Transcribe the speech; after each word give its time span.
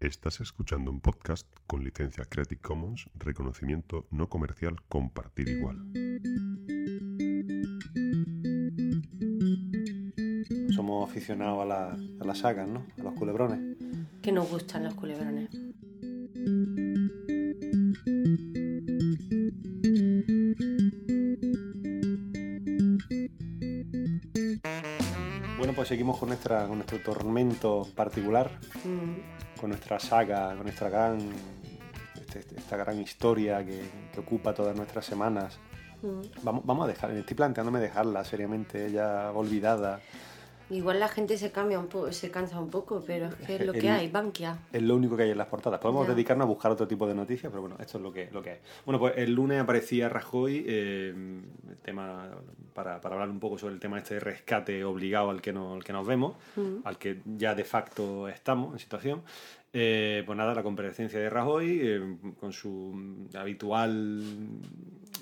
Estás 0.00 0.40
escuchando 0.40 0.90
un 0.90 1.00
podcast 1.00 1.46
con 1.66 1.84
licencia 1.84 2.24
Creative 2.24 2.58
Commons, 2.62 3.10
reconocimiento 3.16 4.06
no 4.10 4.30
comercial, 4.30 4.76
compartir 4.88 5.46
igual. 5.50 5.76
Somos 10.74 11.10
aficionados 11.10 11.60
a, 11.60 11.66
la, 11.66 11.98
a 12.18 12.24
las 12.24 12.38
sagas, 12.38 12.66
¿no? 12.66 12.86
A 12.98 13.02
los 13.02 13.12
culebrones. 13.12 13.76
Que 14.22 14.32
nos 14.32 14.48
gustan 14.48 14.84
los 14.84 14.94
culebrones. 14.94 15.50
Bueno, 25.58 25.74
pues 25.76 25.88
seguimos 25.88 26.16
con, 26.16 26.30
nuestra, 26.30 26.66
con 26.66 26.78
nuestro 26.78 27.02
tormento 27.02 27.86
particular, 27.94 28.58
Mm, 28.84 29.39
con 29.60 29.70
nuestra 29.70 29.98
saga, 30.00 30.54
con 30.54 30.62
nuestra 30.62 30.88
gran, 30.88 31.18
este- 32.16 32.56
esta 32.56 32.76
gran 32.76 32.98
historia 33.00 33.64
que, 33.64 33.82
que 34.12 34.20
ocupa 34.20 34.54
todas 34.54 34.74
nuestras 34.76 35.04
semanas. 35.04 35.58
mm. 36.02 36.20
Vamos, 36.42 36.64
vamos 36.64 36.84
a 36.84 36.88
dejar, 36.88 37.10
estoy 37.12 37.36
planteándome 37.36 37.78
dejarla 37.80 38.24
seriamente, 38.24 38.90
ya 38.90 39.30
olvidada. 39.34 40.00
Igual 40.70 41.00
la 41.00 41.08
gente 41.08 41.36
se 41.36 41.50
cambia 41.50 41.78
un 41.80 41.88
poco, 41.88 42.12
se 42.12 42.30
cansa 42.30 42.58
un 42.60 42.70
poco, 42.70 43.02
pero 43.06 43.26
es 43.26 43.34
que 43.46 43.56
es 43.56 43.66
lo 43.66 43.72
que 43.72 43.80
El- 43.80 43.88
hay, 43.90 44.08
Bankia. 44.08 44.56
Es 44.72 44.82
lo 44.82 44.94
único 44.94 45.16
que 45.16 45.24
hay 45.24 45.30
en 45.30 45.38
las 45.38 45.48
portadas. 45.48 45.80
Podemos 45.80 46.06
Ya. 46.06 46.14
dedicarnos 46.14 46.44
a 46.44 46.48
buscar 46.48 46.70
otro 46.70 46.86
tipo 46.86 47.06
de 47.08 47.14
noticias, 47.14 47.50
pero 47.50 47.60
bueno, 47.60 47.76
esto 47.80 47.98
es 47.98 48.02
lo 48.04 48.12
que, 48.12 48.28
lo 48.32 48.40
que 48.40 48.50
hay. 48.50 48.58
Bueno, 48.86 48.98
pues 49.00 49.14
el 49.16 49.32
lunes 49.34 49.60
aparecía 49.60 50.08
Rajoy, 50.08 50.64
eh, 50.66 51.40
tema, 51.82 52.28
para, 52.72 53.00
para 53.00 53.14
hablar 53.16 53.30
un 53.30 53.40
poco 53.40 53.58
sobre 53.58 53.74
el 53.74 53.80
tema 53.80 53.98
este 53.98 54.14
de 54.14 54.20
rescate 54.20 54.84
obligado 54.84 55.30
al 55.30 55.42
que, 55.42 55.52
no, 55.52 55.74
al 55.74 55.82
que 55.82 55.92
nos 55.92 56.06
vemos, 56.06 56.36
al 56.84 56.98
que 56.98 57.20
ya 57.24 57.54
de 57.54 57.64
facto 57.64 58.28
estamos 58.28 58.72
en 58.72 58.78
situación. 58.78 59.22
Eh, 59.72 60.22
pues 60.26 60.36
nada, 60.36 60.52
la 60.54 60.62
comparecencia 60.62 61.18
de 61.20 61.30
Rajoy, 61.30 61.78
eh, 61.82 62.16
con 62.40 62.52
su 62.52 63.28
habitual 63.34 64.22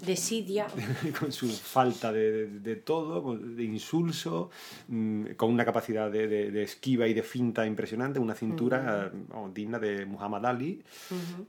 Desidia. 0.05 0.67
con 1.21 1.33
su 1.33 1.49
falta 1.49 2.13
de, 2.13 2.33
de- 2.47 2.61
de 2.61 2.77
todo, 2.77 3.23
con- 3.23 3.57
de 3.57 3.65
insulso, 3.65 4.51
mm, 4.89 5.33
con 5.37 5.51
una 5.53 5.65
capacidad 5.65 6.11
de, 6.11 6.29
de- 6.29 6.63
esquiva 6.63 7.07
y 7.09 7.15
de 7.15 7.23
finta 7.23 7.67
impresionante, 7.67 8.19
una 8.21 8.35
cintura 8.35 9.11
vamos, 9.29 9.53
digna 9.53 9.79
de 9.79 10.07
Muhammad 10.07 10.47
Ali. 10.47 10.83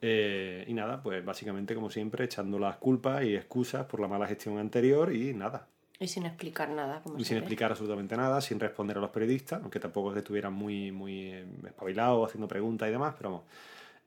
Eh, 0.01 0.65
y 0.67 0.73
nada, 0.73 1.01
pues 1.01 1.23
básicamente, 1.23 1.75
como 1.75 1.89
siempre, 1.89 2.25
echando 2.25 2.57
las 2.59 2.77
culpas 2.77 3.23
y 3.23 3.35
excusas 3.35 3.85
por 3.85 3.99
la 3.99 4.07
mala 4.07 4.27
gestión 4.27 4.57
anterior 4.57 5.13
y 5.13 5.33
nada. 5.33 5.67
Y 5.99 6.07
sin 6.07 6.25
explicar 6.25 6.69
nada, 6.69 7.01
como 7.01 7.19
Y 7.19 7.25
sin 7.25 7.37
explicar 7.37 7.71
absolutamente 7.71 8.15
nada, 8.15 8.39
sin 8.39 8.59
responder 8.59 8.97
a 8.97 9.01
los 9.01 9.09
periodistas, 9.09 9.61
aunque 9.61 9.79
tampoco 9.81 10.09
es 10.09 10.13
que 10.13 10.19
estuvieran 10.19 10.53
muy, 10.53 10.91
muy 10.91 11.33
eh, 11.33 11.45
espabilados, 11.65 12.27
haciendo 12.27 12.47
preguntas 12.47 12.87
y 12.87 12.91
demás, 12.91 13.15
pero 13.17 13.31
vamos. 13.31 13.45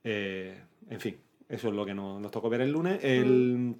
Eh, 0.02 0.58
en 0.88 1.00
fin, 1.00 1.18
eso 1.48 1.68
es 1.68 1.74
lo 1.74 1.84
que 1.84 1.92
nos, 1.92 2.20
nos 2.20 2.30
tocó 2.30 2.48
ver 2.48 2.62
el 2.62 2.72
lunes. 2.72 2.98
El 3.02 3.76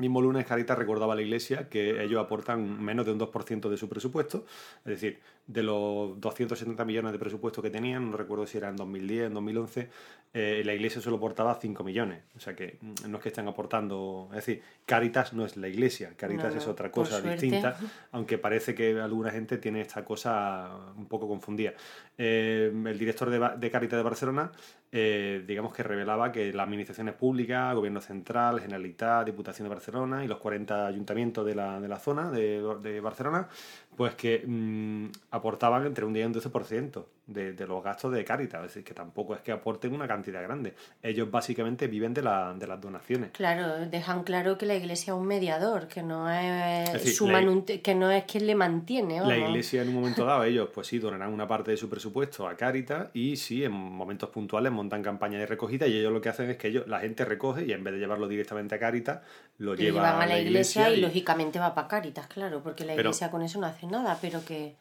mismo 0.00 0.20
lunes 0.20 0.46
Caritas 0.46 0.76
recordaba 0.76 1.12
a 1.12 1.16
la 1.16 1.22
Iglesia 1.22 1.68
que 1.68 2.02
ellos 2.02 2.20
aportan 2.20 2.82
menos 2.82 3.06
de 3.06 3.12
un 3.12 3.20
2% 3.20 3.68
de 3.68 3.76
su 3.76 3.88
presupuesto, 3.88 4.44
es 4.84 5.00
decir, 5.00 5.20
de 5.46 5.62
los 5.62 6.20
270 6.20 6.84
millones 6.84 7.12
de 7.12 7.18
presupuesto 7.18 7.60
que 7.60 7.70
tenían, 7.70 8.10
no 8.10 8.16
recuerdo 8.16 8.46
si 8.46 8.58
era 8.58 8.68
en 8.68 8.76
2010, 8.76 9.26
en 9.26 9.34
2011, 9.34 9.88
eh, 10.32 10.62
la 10.64 10.74
Iglesia 10.74 11.00
solo 11.00 11.16
aportaba 11.16 11.56
5 11.56 11.82
millones. 11.82 12.22
O 12.36 12.40
sea 12.40 12.54
que 12.54 12.78
mm, 12.80 13.10
no 13.10 13.16
es 13.16 13.22
que 13.22 13.28
estén 13.30 13.48
aportando, 13.48 14.28
es 14.30 14.36
decir, 14.36 14.62
Caritas 14.86 15.32
no 15.32 15.44
es 15.44 15.56
la 15.56 15.68
Iglesia, 15.68 16.12
Caritas 16.16 16.54
No, 16.54 16.60
es 16.60 16.66
otra 16.68 16.90
cosa 16.90 17.20
distinta, 17.20 17.76
aunque 18.12 18.38
parece 18.38 18.74
que 18.74 19.00
alguna 19.00 19.30
gente 19.30 19.58
tiene 19.58 19.80
esta 19.80 20.04
cosa 20.04 20.70
un 20.96 21.06
poco 21.06 21.26
confundida. 21.26 21.74
Eh, 22.16 22.72
el 22.72 22.98
director 22.98 23.58
de 23.58 23.70
Caritas 23.70 23.98
de 23.98 24.02
Barcelona, 24.02 24.52
eh, 24.92 25.44
digamos 25.46 25.72
que 25.72 25.82
revelaba 25.84 26.32
que 26.32 26.52
las 26.52 26.64
administraciones 26.64 27.14
públicas, 27.14 27.74
Gobierno 27.74 28.00
Central, 28.00 28.60
Generalitat, 28.60 29.26
Diputación 29.26 29.68
de 29.68 29.74
Barcelona 29.74 30.24
y 30.24 30.28
los 30.28 30.38
40 30.38 30.86
ayuntamientos 30.86 31.46
de 31.46 31.54
la, 31.54 31.80
de 31.80 31.88
la 31.88 31.98
zona 31.98 32.30
de, 32.30 32.60
de 32.82 33.00
Barcelona, 33.00 33.48
pues 33.96 34.14
que 34.14 34.42
mm, 34.46 35.06
aportaban 35.30 35.84
entre 35.86 36.04
un 36.04 36.12
10 36.12 36.24
y 36.24 36.26
un 36.28 36.34
12% 36.34 37.04
de, 37.26 37.52
de 37.52 37.66
los 37.66 37.84
gastos 37.84 38.12
de 38.12 38.24
Caritas, 38.24 38.60
es 38.62 38.68
decir, 38.68 38.82
que 38.84 38.94
tampoco 38.94 39.34
es 39.34 39.40
que 39.40 39.52
aporten 39.52 39.92
una 39.94 40.08
cantidad 40.08 40.42
grande. 40.42 40.74
Ellos 41.02 41.30
básicamente 41.30 41.86
viven 41.86 42.12
de, 42.14 42.22
la- 42.22 42.54
de 42.58 42.66
las 42.66 42.80
donaciones. 42.80 43.30
Claro, 43.32 43.86
dejan 43.88 44.24
claro 44.24 44.58
que 44.58 44.66
la 44.66 44.74
iglesia 44.74 45.12
es 45.12 45.18
un 45.18 45.26
mediador, 45.26 45.86
que 45.86 46.02
no 46.02 46.28
es, 46.30 46.88
Es 46.88 46.92
decir, 46.94 47.12
su 47.12 47.28
la- 47.28 47.40
manute- 47.40 47.82
que 47.82 47.94
no 47.94 48.10
es 48.10 48.24
quien 48.24 48.46
le 48.46 48.54
mantiene. 48.56 49.20
La 49.20 49.36
iglesia 49.36 49.82
en 49.82 49.88
un 49.90 49.94
momento 49.96 50.24
dado, 50.26 50.42
ellos 50.44 50.70
pues 50.74 50.86
sí, 50.88 50.98
donarán 50.98 51.32
una 51.32 51.46
parte 51.46 51.70
de 51.70 51.76
su 51.76 51.88
presupuesto 51.88 52.48
a 52.48 52.56
Caritas 52.56 53.08
y 53.14 53.36
sí, 53.36 53.62
en 53.64 53.72
momentos 53.72 54.30
puntuales 54.30 54.72
montan 54.72 55.02
campañas 55.02 55.40
de 55.40 55.46
recogida 55.46 55.86
y 55.86 55.98
ellos 55.98 56.12
lo 56.12 56.20
que 56.20 56.30
hacen 56.30 56.50
es 56.50 56.56
que 56.56 56.68
ellos, 56.68 56.88
la 56.88 56.98
gente 57.00 57.24
recoge 57.24 57.64
y 57.66 57.72
en 57.72 57.84
vez 57.84 57.92
de 57.94 58.00
llevarlo 58.00 58.26
directamente 58.26 58.74
a 58.74 58.78
Caritas, 58.80 59.20
lo 59.60 59.74
lleva 59.74 60.00
llevan 60.02 60.22
a 60.22 60.26
la 60.26 60.38
iglesia, 60.40 60.90
y, 60.90 60.94
y 60.94 61.00
lógicamente 61.00 61.58
va 61.58 61.74
para 61.74 61.86
Caritas, 61.88 62.26
claro, 62.26 62.60
porque 62.62 62.84
la 62.84 62.94
Pero- 62.96 63.08
iglesia 63.10 63.30
con 63.30 63.42
eso 63.42 63.60
no 63.60 63.66
hace 63.66 63.86
nada, 63.86 64.18
pero 64.20 64.44
que... 64.44 64.74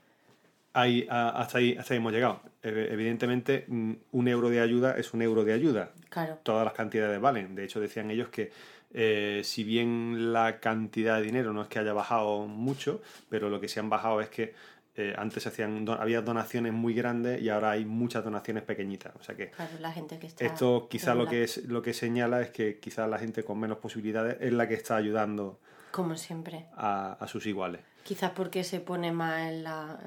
ahí, 0.73 1.06
hasta, 1.09 1.57
ahí, 1.59 1.75
hasta 1.78 1.94
ahí 1.94 1.97
hemos 1.97 2.12
llegado. 2.13 2.41
Ev- 2.63 2.91
Evidentemente, 2.91 3.66
mm, 3.68 3.91
un 4.12 4.28
euro 4.28 4.50
de 4.50 4.62
ayuda 4.62 4.95
es 4.97 5.13
un 5.13 5.22
euro 5.22 5.44
de 5.44 5.53
ayuda. 5.53 5.91
Claro, 6.09 6.39
Todas 6.44 6.63
las 6.66 6.73
cantidades 6.73 7.19
valen. 7.22 7.56
De 7.56 7.63
hecho, 7.66 7.79
decían 7.79 8.09
ellos 8.12 8.29
que 8.29 8.51
eh, 8.94 9.41
si 9.44 9.63
bien 9.63 10.34
la 10.34 10.59
cantidad 10.59 11.18
de 11.18 11.23
dinero 11.23 11.53
no 11.53 11.62
es 11.62 11.68
que 11.68 11.78
haya 11.79 11.94
bajado 11.94 12.47
mucho, 12.47 13.01
pero 13.29 13.50
lo 13.50 13.59
que 13.62 13.68
se 13.68 13.79
han 13.79 13.89
bajado 13.89 14.19
es 14.22 14.29
que 14.29 14.53
eh, 15.00 15.16
antes 15.18 15.44
se 15.44 15.50
hacían 15.50 15.86
do- 15.86 15.94
había 15.94 16.22
donaciones 16.22 16.74
muy 16.74 16.94
grandes 16.94 17.42
y 17.42 17.50
ahora 17.50 17.72
hay 17.72 17.86
muchas 17.86 18.24
donaciones 18.24 18.64
pequeñitas. 18.64 19.14
O 19.20 19.24
sea 19.24 19.36
que 19.36 19.50
claro, 19.52 19.72
la 19.80 19.92
gente 19.92 20.20
que 20.20 20.28
está... 20.28 20.46
esto 20.46 20.88
quizá 20.90 21.16
lo 21.16 21.26
que, 21.26 21.44
es, 21.44 21.66
lo 21.66 21.82
que 21.82 21.94
señala 21.94 22.42
es 22.42 22.50
que 22.52 22.80
quizás 22.80 23.10
la 23.10 23.18
gente 23.18 23.44
con 23.44 23.60
menos 23.60 23.78
posibilidades 23.80 24.38
es 24.42 24.54
la 24.54 24.68
que 24.68 24.74
está 24.76 24.96
ayudando 24.98 25.60
Como 25.92 26.16
siempre. 26.16 26.66
a, 26.76 27.14
a 27.14 27.28
sus 27.28 27.46
iguales. 27.46 27.82
Quizás 28.04 28.32
porque 28.32 28.64
se 28.64 28.80
pone 28.80 29.12
más 29.12 29.42
en, 29.50 29.64
la, 29.64 30.00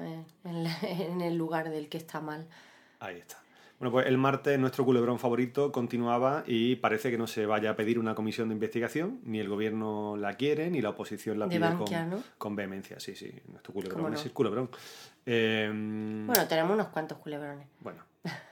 en, 0.45 0.63
la- 0.63 0.77
en 0.83 1.21
el 1.21 1.35
lugar 1.35 1.69
del 1.69 1.89
que 1.89 1.97
está 1.97 2.19
mal. 2.21 2.47
Ahí 2.99 3.17
está. 3.17 3.37
Bueno, 3.79 3.91
pues 3.91 4.05
el 4.07 4.17
martes 4.17 4.57
nuestro 4.59 4.85
culebrón 4.85 5.19
favorito 5.19 5.71
continuaba 5.71 6.43
y 6.47 6.77
parece 6.77 7.11
que 7.11 7.17
no 7.17 7.27
se 7.27 7.45
vaya 7.45 7.71
a 7.71 7.75
pedir 7.75 7.99
una 7.99 8.15
comisión 8.15 8.47
de 8.47 8.53
investigación, 8.53 9.19
ni 9.25 9.39
el 9.39 9.49
gobierno 9.49 10.15
la 10.17 10.35
quiere, 10.35 10.69
ni 10.69 10.81
la 10.81 10.89
oposición 10.89 11.37
la 11.37 11.47
De 11.47 11.57
pide 11.57 11.67
Bankia, 11.67 12.01
con, 12.01 12.09
¿no? 12.11 12.23
con 12.37 12.55
vehemencia. 12.55 12.99
Sí, 12.99 13.13
sí, 13.15 13.31
nuestro 13.49 13.73
culebrón 13.73 14.13
es 14.13 14.25
el 14.25 14.31
culebrón. 14.31 14.69
Eh, 15.25 15.69
Bueno, 16.25 16.47
tenemos 16.47 16.71
unos 16.73 16.87
cuantos 16.87 17.17
culebrones. 17.17 17.67
bueno, 17.81 17.99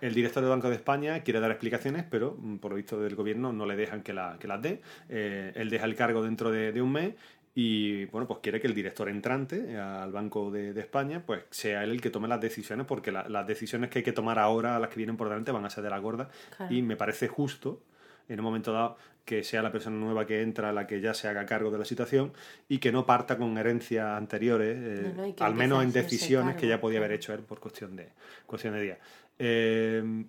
el 0.02 0.14
director 0.14 0.42
del 0.44 0.50
Banco 0.50 0.70
de 0.70 0.76
España 0.76 1.22
quiere 1.24 1.40
dar 1.40 1.52
explicaciones, 1.52 2.04
pero 2.10 2.36
mm, 2.38 2.58
por 2.58 2.72
lo 2.72 2.78
visto 2.78 3.00
del 3.00 3.16
gobierno 3.16 3.54
no 3.54 3.66
le 3.66 3.76
dejan 3.78 4.02
que, 4.04 4.12
la- 4.14 4.38
que 4.38 4.48
las 4.50 4.62
dé. 4.62 4.82
Eh, 5.08 5.54
él 5.56 5.70
deja 5.70 5.86
el 5.86 5.96
cargo 5.96 6.24
dentro 6.24 6.52
de, 6.52 6.74
de 6.74 6.82
un 6.82 6.92
mes 6.92 7.14
y 7.54 8.06
bueno, 8.06 8.28
pues 8.28 8.40
quiere 8.42 8.62
que 8.62 8.68
el 8.68 8.74
director 8.74 9.10
entrante 9.10 9.78
al 9.78 10.12
Banco 10.12 10.52
de, 10.52 10.74
de 10.74 10.80
España 10.82 11.24
pues 11.26 11.44
sea 11.50 11.84
él 11.84 11.92
el 11.92 12.02
que 12.02 12.10
tome 12.10 12.28
las 12.28 12.40
decisiones, 12.40 12.86
porque 12.88 13.12
la- 13.12 13.28
las 13.28 13.46
decisiones 13.46 13.90
que 13.90 14.00
hay 14.00 14.04
que 14.04 14.14
tomar 14.14 14.40
ahora, 14.40 14.80
las 14.80 14.90
que 14.90 14.96
vienen 14.98 15.18
por 15.18 15.28
delante, 15.28 15.52
van 15.52 15.66
a 15.66 15.70
ser 15.70 15.84
de 15.84 15.90
la 15.90 16.00
gorda. 16.00 16.30
Claro. 16.56 16.74
Y 16.74 16.82
me 16.82 16.96
parece 16.96 17.28
justo 17.28 17.82
en 18.30 18.40
un 18.40 18.46
momento 18.46 18.72
dado 18.72 18.96
que 19.26 19.44
sea 19.44 19.62
la 19.62 19.72
persona 19.72 19.98
nueva 19.98 20.26
que 20.26 20.42
entra 20.42 20.72
la 20.72 20.88
que 20.88 21.02
ya 21.02 21.14
se 21.14 21.28
haga 21.28 21.46
cargo 21.46 21.70
de 21.72 21.78
la 21.80 21.86
situación 21.86 22.32
y 22.70 22.78
que 22.80 22.92
no 22.92 23.06
parta 23.06 23.38
con 23.38 23.58
herencias 23.58 24.06
anteriores, 24.18 24.78
eh, 24.80 25.14
No, 25.16 25.28
no, 25.28 25.34
al 25.40 25.54
menos 25.56 25.84
en 25.84 25.92
decisiones 25.92 26.56
que 26.56 26.68
ya 26.68 26.80
podía 26.80 27.00
haber 27.00 27.12
hecho 27.12 27.34
él 27.34 27.42
por 27.42 27.60
cuestión 27.60 27.96
de, 27.98 28.08
cuestión 28.48 28.74
de 28.74 28.82
días. 28.82 28.98
Eh, 29.38 30.24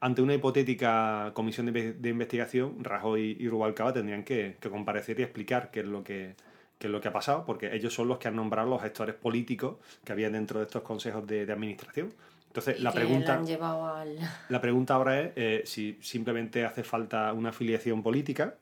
ante 0.00 0.22
una 0.22 0.34
hipotética 0.34 1.30
comisión 1.34 1.66
de, 1.72 1.92
de 1.92 2.08
investigación, 2.08 2.82
Rajoy 2.82 3.36
y 3.38 3.48
Rubalcaba 3.48 3.92
tendrían 3.92 4.24
que, 4.24 4.56
que 4.58 4.70
comparecer 4.70 5.20
y 5.20 5.22
explicar 5.22 5.70
qué 5.70 5.80
es 5.80 5.86
lo 5.86 6.02
que 6.02 6.34
qué 6.82 6.88
es 6.88 6.92
lo 6.92 7.00
que 7.00 7.06
ha 7.06 7.12
pasado, 7.12 7.44
porque 7.46 7.72
ellos 7.76 7.94
son 7.94 8.08
los 8.08 8.18
que 8.18 8.26
han 8.26 8.34
nombrado 8.34 8.68
los 8.68 8.82
gestores 8.82 9.14
políticos 9.14 9.76
que 10.04 10.10
había 10.10 10.28
dentro 10.30 10.58
de 10.58 10.64
estos 10.66 10.82
consejos 10.82 11.24
de, 11.28 11.46
de 11.46 11.52
administración. 11.52 12.12
Entonces, 12.48 12.80
Y 12.80 12.82
la 12.82 12.90
que 12.90 12.96
pregunta... 12.96 13.40
la 13.40 14.00
al... 14.00 14.60
Pregunta 14.60 14.94
ahora 14.94 15.20
es 15.20 15.32
eh, 15.36 15.62
si 15.64 15.96
simplemente 16.02 16.64
hace 16.64 16.82
falta 16.82 17.32
una 17.34 17.50
afiliación 17.50 18.02
política 18.02 18.56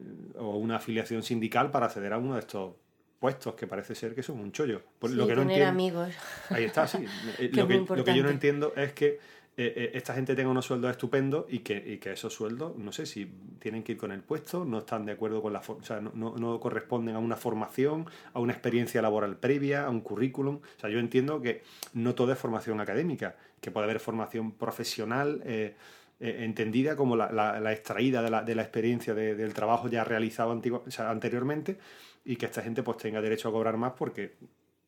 eh, 0.00 0.04
o 0.38 0.56
una 0.56 0.76
afiliación 0.76 1.22
sindical 1.22 1.70
para 1.70 1.86
acceder 1.86 2.12
a 2.12 2.18
uno 2.18 2.34
de 2.34 2.40
estos 2.40 2.74
puestos 3.20 3.54
que 3.54 3.68
parece 3.68 3.94
ser 3.94 4.16
que 4.16 4.24
son 4.24 4.40
un 4.40 4.50
chollo. 4.50 4.82
Por 4.98 5.10
Sí, 5.10 5.16
lo 5.16 5.26
que 5.28 5.36
no 5.36 5.42
tener 5.42 5.62
entiendo, 5.62 5.70
amigos. 5.70 6.14
ahí 6.50 6.64
está, 6.64 6.88
sí. 6.88 6.98
Eh, 7.38 7.50
Que 7.50 7.56
lo, 7.56 7.62
es 7.62 7.68
que, 7.86 7.96
lo 7.96 8.04
que 8.04 8.16
yo 8.16 8.22
no 8.24 8.30
entiendo 8.30 8.72
es 8.76 8.92
que 8.94 9.20
eh, 9.56 9.72
eh, 9.76 9.90
esta 9.94 10.14
gente 10.14 10.34
tenga 10.34 10.50
unos 10.50 10.64
sueldos 10.66 10.90
estupendos 10.90 11.46
y 11.48 11.60
que, 11.60 11.98
esos 12.12 12.32
sueldos, 12.34 12.76
no 12.76 12.90
sé 12.92 13.06
si 13.06 13.26
tienen 13.58 13.82
que 13.82 13.92
ir 13.92 13.98
con 13.98 14.10
el 14.12 14.20
puesto, 14.20 14.64
no 14.64 14.78
están 14.78 15.06
de 15.06 15.12
acuerdo 15.12 15.40
con 15.42 15.52
la 15.52 15.60
o 15.66 15.82
sea, 15.82 16.00
no, 16.00 16.58
corresponden 16.60 17.14
a 17.14 17.18
una 17.20 17.36
formación, 17.36 18.06
a 18.32 18.40
una 18.40 18.52
experiencia 18.52 19.00
laboral 19.00 19.36
previa, 19.36 19.86
a 19.86 19.90
un 19.90 20.00
currículum. 20.00 20.56
O 20.56 20.80
sea, 20.80 20.90
yo 20.90 20.98
entiendo 20.98 21.40
que 21.40 21.62
no 21.92 22.14
todo 22.14 22.32
es 22.32 22.38
formación 22.38 22.80
académica, 22.80 23.36
que 23.60 23.70
puede 23.70 23.84
haber 23.84 24.00
formación 24.00 24.52
profesional. 24.52 25.40
eh, 25.44 25.74
entendida 26.20 26.94
como 26.96 27.16
la, 27.16 27.30
la- 27.32 27.58
la 27.60 27.72
extraída 27.72 28.22
de 28.22 28.30
la, 28.30 28.42
de 28.42 28.54
la 28.54 28.62
experiencia 28.62 29.14
de- 29.14 29.34
del 29.34 29.52
trabajo 29.52 29.88
ya 29.88 30.04
realizado 30.04 30.52
anteriormente 30.98 31.76
y 32.24 32.36
que 32.36 32.46
esta 32.46 32.62
gente 32.62 32.82
pues 32.84 32.98
tenga 32.98 33.20
derecho 33.20 33.48
a 33.48 33.52
cobrar 33.52 33.76
más 33.76 33.92
porque 33.98 34.34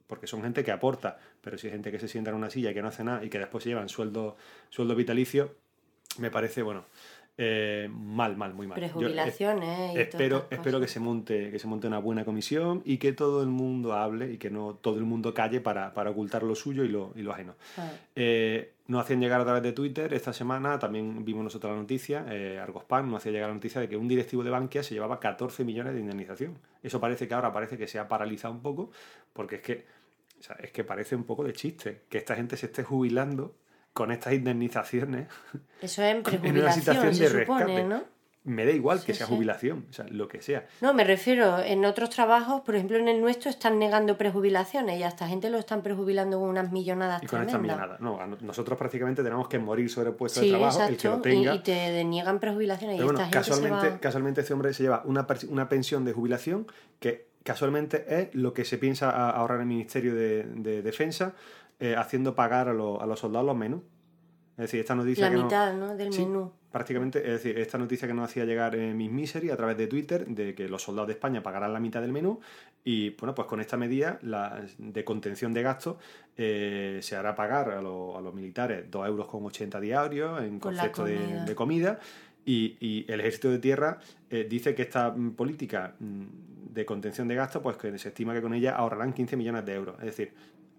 porque 0.06 0.26
son 0.26 0.42
gente 0.42 0.64
que 0.64 0.72
aporta, 0.72 1.18
pero 1.40 1.58
si 1.58 1.66
hay 1.66 1.72
gente 1.72 1.90
que 1.90 1.98
se 1.98 2.08
sienta 2.08 2.30
en 2.30 2.36
una 2.36 2.50
silla 2.50 2.70
y 2.70 2.74
que 2.74 2.82
no 2.82 2.88
hace 2.88 3.04
nada 3.04 3.24
y 3.24 3.28
que 3.28 3.38
después 3.38 3.64
se 3.64 3.70
llevan 3.70 3.88
sueldo, 3.88 4.36
sueldo 4.70 4.94
vitalicio, 4.94 5.54
me 6.18 6.30
parece, 6.30 6.62
bueno, 6.62 6.84
eh, 7.38 7.88
mal, 7.90 8.36
mal, 8.36 8.54
muy 8.54 8.66
mal. 8.66 8.78
Yo, 8.78 8.86
eh, 8.86 8.88
Prejubilaciones 8.88 9.90
y 9.90 9.94
todas 9.94 10.08
espero, 10.08 10.46
espero 10.50 10.80
que 10.80 10.88
se 10.88 11.00
monte, 11.00 11.50
que 11.50 11.58
se 11.58 11.66
monte 11.66 11.86
una 11.86 11.98
buena 11.98 12.24
comisión 12.24 12.80
y 12.84 12.96
que 12.96 13.12
todo 13.12 13.42
el 13.42 13.48
mundo 13.48 13.92
hable 13.92 14.32
y 14.32 14.38
que 14.38 14.50
no 14.50 14.74
todo 14.74 14.96
el 14.98 15.04
mundo 15.04 15.34
calle 15.34 15.60
para, 15.60 15.92
para 15.92 16.10
ocultar 16.10 16.42
lo 16.42 16.54
suyo 16.54 16.82
y 16.84 16.88
lo, 16.88 17.12
y 17.14 17.22
lo 17.22 17.32
ajeno. 17.32 17.54
Ah. 17.76 17.90
Eh, 18.14 18.72
nos 18.88 19.02
hacían 19.02 19.20
llegar 19.20 19.40
a 19.40 19.44
través 19.44 19.62
de 19.62 19.72
Twitter 19.72 20.14
esta 20.14 20.32
semana, 20.32 20.78
también 20.78 21.24
vimos 21.24 21.44
nosotros 21.44 21.72
la 21.72 21.78
noticia, 21.78 22.24
eh, 22.30 22.58
Argospan 22.58 23.10
nos 23.10 23.18
hacía 23.18 23.32
llegar 23.32 23.48
la 23.48 23.54
noticia 23.54 23.80
de 23.80 23.88
que 23.88 23.96
un 23.96 24.08
directivo 24.08 24.42
de 24.42 24.50
Bankia 24.50 24.82
se 24.82 24.94
llevaba 24.94 25.20
14 25.20 25.64
millones 25.64 25.92
de 25.92 26.00
indemnización. 26.00 26.56
Eso 26.82 27.00
parece 27.00 27.26
que 27.26 27.34
ahora 27.34 27.52
parece 27.52 27.76
que 27.76 27.88
se 27.88 27.98
ha 27.98 28.08
paralizado 28.08 28.54
un 28.54 28.60
poco, 28.60 28.90
porque 29.32 29.56
es 29.56 29.62
que, 29.62 29.84
o 30.38 30.42
sea, 30.42 30.56
es 30.62 30.70
que 30.72 30.84
parece 30.84 31.16
un 31.16 31.24
poco 31.24 31.44
de 31.44 31.52
chiste 31.52 32.02
que 32.08 32.18
esta 32.18 32.34
gente 32.36 32.56
se 32.56 32.66
esté 32.66 32.82
jubilando 32.84 33.54
con 33.92 34.10
estas 34.12 34.34
indemnizaciones 34.34 35.28
Eso 35.80 36.02
es 36.02 36.16
en 36.16 36.44
en 36.44 36.58
una 36.58 36.72
situación 36.72 37.14
se 37.14 37.24
de 37.30 37.40
supone, 37.44 37.64
rescate. 37.64 37.84
¿no? 37.84 38.16
Me 38.44 38.64
da 38.64 38.70
igual 38.70 39.02
que 39.02 39.12
sea 39.12 39.26
sí. 39.26 39.32
jubilación, 39.34 39.86
o 39.90 39.92
sea, 39.92 40.06
lo 40.08 40.28
que 40.28 40.40
sea. 40.40 40.68
No, 40.80 40.94
me 40.94 41.02
refiero, 41.02 41.58
en 41.58 41.84
otros 41.84 42.10
trabajos, 42.10 42.60
por 42.60 42.76
ejemplo 42.76 42.96
en 42.96 43.08
el 43.08 43.20
nuestro, 43.20 43.50
están 43.50 43.76
negando 43.80 44.16
prejubilaciones 44.16 45.00
y 45.00 45.02
a 45.02 45.08
esta 45.08 45.26
gente 45.26 45.50
lo 45.50 45.58
están 45.58 45.82
prejubilando 45.82 46.38
con 46.38 46.50
unas 46.50 46.70
millonadas 46.70 47.24
Y 47.24 47.26
con 47.26 47.40
esta 47.40 47.58
tremendas. 47.58 47.98
millonada. 47.98 47.98
No, 48.28 48.36
nosotros 48.42 48.78
prácticamente 48.78 49.24
tenemos 49.24 49.48
que 49.48 49.58
morir 49.58 49.90
sobre 49.90 50.10
el 50.10 50.14
puesto 50.14 50.38
Sí, 50.38 50.46
de 50.46 50.52
trabajo, 50.58 50.80
el 50.82 50.96
que 50.96 51.08
lo 51.08 51.14
exacto, 51.14 51.28
y, 51.28 51.32
tenga. 51.32 51.54
y 51.56 51.58
te 51.58 51.72
deniegan 51.72 52.38
prejubilaciones 52.38 52.98
Pero 52.98 53.04
y 53.04 53.12
bueno, 53.14 53.18
esta 53.24 53.32
gente 53.32 53.44
se 53.44 53.50
casualmente, 53.50 53.90
va... 53.94 53.98
casualmente 54.00 54.40
este 54.42 54.52
hombre 54.52 54.72
se 54.74 54.82
lleva 54.84 55.02
una, 55.06 55.26
una 55.48 55.68
pensión 55.68 56.04
de 56.04 56.12
jubilación 56.12 56.68
que 57.00 57.26
casualmente 57.46 58.04
es 58.08 58.34
lo 58.34 58.52
que 58.52 58.64
se 58.64 58.76
piensa 58.76 59.10
ahorrar 59.30 59.60
el 59.60 59.66
Ministerio 59.66 60.14
de, 60.14 60.44
de 60.44 60.82
Defensa 60.82 61.34
eh, 61.80 61.94
haciendo 61.96 62.34
pagar 62.34 62.68
a, 62.68 62.74
los- 62.74 63.00
a 63.00 63.06
los 63.06 63.18
soldados 63.20 63.46
los 63.46 63.56
menús. 63.56 63.82
Es 64.58 64.62
decir, 64.62 64.80
esta 64.80 64.94
noticia 64.94 65.28
La 65.28 65.36
que 65.36 65.42
mitad, 65.42 65.74
¿no? 65.74 65.94
Del 65.96 66.10
Sí, 66.12 66.24
menú. 66.24 66.50
prácticamente, 66.72 67.18
es 67.18 67.42
decir, 67.42 67.58
esta 67.58 67.76
noticia 67.76 68.08
que 68.08 68.14
nos 68.14 68.24
hacía 68.30 68.46
llegar 68.46 68.74
eh, 68.74 68.94
Miss 68.94 69.10
Misery 69.12 69.50
a 69.50 69.56
través 69.56 69.76
de 69.76 69.86
Twitter, 69.86 70.26
de 70.26 70.54
que 70.54 70.66
los 70.68 70.80
soldados 70.82 71.08
de 71.08 71.12
España 71.12 71.42
pagarán 71.42 71.74
la 71.74 71.80
mitad 71.80 72.00
del 72.00 72.12
menú, 72.12 72.40
y 72.82 73.10
bueno, 73.10 73.34
pues 73.34 73.46
con 73.48 73.60
esta 73.60 73.76
medida 73.76 74.18
la, 74.22 74.64
de 74.78 75.04
contención 75.04 75.52
de 75.52 75.62
gastos 75.62 75.96
eh, 76.38 77.00
se 77.02 77.16
hará 77.16 77.34
pagar 77.34 77.68
a, 77.70 77.82
los- 77.82 78.16
a 78.16 78.20
los 78.22 78.32
militares 78.32 78.90
2,80 78.90 79.06
euros 79.08 79.26
con 79.28 79.44
80 79.44 79.78
diarios 79.80 80.42
en 80.42 80.58
concepto 80.58 81.04
de, 81.04 81.16
comida. 81.16 81.44
de 81.44 81.54
comida, 81.54 81.98
y, 82.46 82.76
y 82.80 83.04
el 83.12 83.20
ejército 83.20 83.50
de 83.50 83.58
tierra 83.58 83.98
eh, 84.30 84.46
dice 84.48 84.74
que 84.74 84.82
esta 84.82 85.10
mm, 85.10 85.32
política 85.32 85.94
mm, 85.98 86.24
de 86.76 86.86
contención 86.86 87.26
de 87.26 87.34
gastos, 87.34 87.62
pues 87.62 87.76
que 87.76 87.98
se 87.98 88.08
estima 88.08 88.32
que 88.34 88.42
con 88.42 88.54
ella 88.54 88.76
ahorrarán 88.76 89.12
15 89.12 89.36
millones 89.36 89.64
de 89.64 89.74
euros. 89.74 89.96
Es 90.00 90.04
decir, 90.06 90.32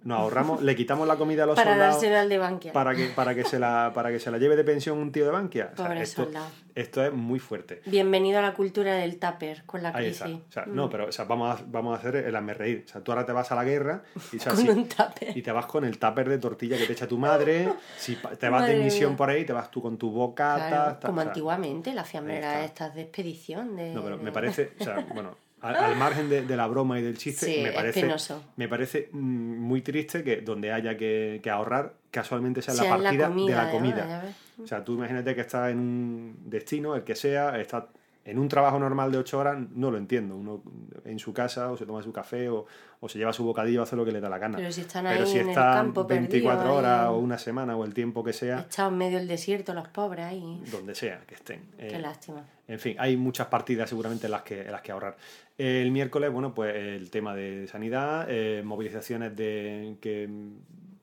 nos 0.04 0.20
ahorramos, 0.20 0.62
le 0.62 0.76
quitamos 0.76 1.08
la 1.08 1.16
comida 1.18 1.44
a 1.44 1.46
los 1.48 1.56
Para 1.56 1.72
soldados 1.72 1.96
dárselo 1.96 2.18
al 2.20 2.30
de 2.30 2.38
Bankia. 2.38 2.72
para 2.72 2.96
que, 2.96 3.08
para, 3.08 3.34
que 3.36 3.44
se 3.44 3.58
la, 3.60 3.92
para 3.94 4.10
que 4.10 4.20
se 4.20 4.30
la 4.32 4.38
lleve 4.38 4.56
de 4.56 4.64
pensión 4.64 4.98
un 5.00 5.12
tío 5.12 5.26
de 5.26 5.32
Bankia. 5.32 5.72
O 5.74 5.76
sea, 5.76 5.88
Pobre 5.88 6.02
esto, 6.04 6.24
soldado. 6.24 6.46
esto 6.76 7.04
es 7.04 7.12
muy 7.12 7.40
fuerte. 7.40 7.82
Bienvenido 7.88 8.38
a 8.40 8.44
la 8.44 8.54
cultura 8.54 8.94
del 8.94 9.18
tupper 9.18 9.64
con 9.66 9.82
la 9.84 9.90
Ahí 9.90 10.06
crisis. 10.06 10.22
está. 10.22 10.28
O 10.38 10.52
sea, 10.52 10.66
Mm. 10.68 10.76
no, 10.76 10.90
pero 10.90 11.08
o 11.08 11.12
sea, 11.12 11.26
vamos, 11.26 11.60
a, 11.60 11.64
vamos 11.68 11.96
a 11.96 12.00
hacer 12.00 12.16
el 12.28 12.34
hazme 12.36 12.54
reír. 12.54 12.84
O 12.88 12.90
sea, 12.90 13.02
tú 13.04 13.12
ahora 13.12 13.26
te 13.26 13.34
vas 13.34 13.52
a 13.52 13.56
la 13.56 13.66
guerra 13.66 14.04
y, 14.32 14.38
Con 14.38 14.70
un 14.70 14.88
y 15.36 15.42
te 15.42 15.52
vas 15.52 15.66
con 15.66 15.84
el 15.84 15.98
tupper 15.98 16.30
de 16.30 16.38
tortilla 16.38 16.78
que 16.78 16.86
te 16.86 16.94
echa 16.94 17.08
tu 17.08 17.18
madre. 17.18 17.68
Si 17.98 18.16
te 18.16 18.50
vas 18.50 18.62
Madre 18.62 18.78
de 18.78 18.84
misión 18.84 19.10
mía. 19.12 19.18
por 19.18 19.30
ahí, 19.32 19.46
te 19.46 19.52
vas 19.52 19.70
tú 19.72 19.82
con 19.82 19.98
tu 19.98 20.12
bocata. 20.12 20.68
Claro, 20.70 21.00
como 21.04 21.22
antiguamente, 21.22 21.94
las 21.94 22.06
ahí 22.06 22.12
fiambreras 22.12 22.54
está. 22.58 22.66
estas 22.66 22.96
de 22.96 23.02
expedición. 23.02 23.76
De, 23.76 23.94
No, 23.94 24.04
pero 24.04 24.18
me 24.20 24.32
parece, 24.32 24.72
o 24.80 24.84
sea, 24.84 25.06
bueno, 25.14 25.36
al, 25.62 25.75
al 25.75 25.95
margen 25.95 26.30
de, 26.30 26.44
de 26.44 26.56
la 26.56 26.68
broma 26.68 27.00
y 27.00 27.04
del 27.04 27.18
chiste, 27.18 27.45
Sí, 27.45 27.62
me 27.63 27.71
parece, 27.71 28.07
me 28.56 28.68
parece 28.68 29.09
mm, 29.12 29.18
muy 29.18 29.81
triste 29.81 30.24
que 30.24 30.42
donde 30.42 30.71
haya 30.71 30.98
que, 30.98 31.39
que 31.42 31.50
ahorrar, 31.50 31.94
casualmente 32.12 32.62
sea, 32.62 32.74
Sea 32.74 32.83
la 32.83 33.04
partida 33.04 33.27
comida, 33.27 33.59
de 33.59 33.65
la 33.65 33.71
comida. 33.71 34.36
O 34.63 34.68
sea, 34.68 34.83
tú 34.83 34.94
imagínate 34.94 35.36
que 35.36 35.42
estás 35.42 35.71
en 35.71 35.80
un 35.80 36.38
destino, 36.45 36.95
el 36.95 37.04
que 37.04 37.15
sea, 37.15 37.59
estás 37.59 37.86
en 38.27 38.39
un 38.39 38.50
trabajo 38.50 38.77
normal 38.77 39.09
de 39.09 39.18
8 39.19 39.39
horas, 39.39 39.57
no 39.74 39.89
lo 39.89 39.97
entiendo. 39.97 40.35
Uno 40.35 40.62
en 41.06 41.18
su 41.18 41.33
casa, 41.33 41.71
o 41.71 41.77
se 41.77 41.85
toma 41.85 42.03
su 42.03 42.12
café, 42.12 42.50
o, 42.50 42.65
o 43.00 43.07
se 43.07 43.18
lleva 43.18 43.31
su 43.31 43.45
bocadillo, 43.45 43.81
hace 43.81 43.95
lo 43.95 44.03
que 44.03 44.12
le 44.12 44.19
da 44.19 44.27
la 44.27 44.38
gana. 44.38 44.57
Pero 44.57 44.69
si 44.69 44.81
están 44.81 45.06
Pero 45.06 45.24
ahí 45.24 45.31
si 45.31 45.38
en 45.38 45.44
el 45.44 45.50
están 45.50 45.74
campo 45.85 46.03
24 46.03 46.57
perdidos, 46.59 46.77
horas 46.77 47.00
ahí, 47.03 47.07
o 47.07 47.18
una 47.19 47.38
semana 47.38 47.77
o 47.77 47.85
el 47.85 47.94
tiempo 47.94 48.25
que 48.25 48.33
sea, 48.33 48.65
Echados 48.68 48.91
en 48.91 48.97
medio 48.97 49.18
del 49.18 49.29
desierto, 49.29 49.74
los 49.74 49.88
pobres 49.88 50.25
ahí. 50.25 50.62
donde 50.69 50.94
sea 50.94 51.21
que 51.25 51.35
estén. 51.35 51.62
Qué 51.77 51.95
Eh, 51.95 52.00
lástima. 52.00 52.44
en 52.68 52.79
fin, 52.79 52.97
hay 53.00 53.15
muchas 53.15 53.47
partidas 53.47 53.88
seguramente 53.88 54.25
en 54.27 54.31
las 54.31 54.41
que, 54.41 54.59
en 54.62 54.71
las 54.74 54.81
que 54.81 54.91
ahorrar. 54.91 55.15
El 55.57 55.89
miércoles, 55.91 56.29
bueno, 56.29 56.53
pues 56.53 56.75
el 56.75 57.09
tema 57.09 57.33
de 57.33 57.65
sanidad, 57.68 58.25
eh, 58.29 58.62
movilizaciones 58.62 59.38
de 59.38 59.95
que 60.01 60.27
mm, 60.27 60.51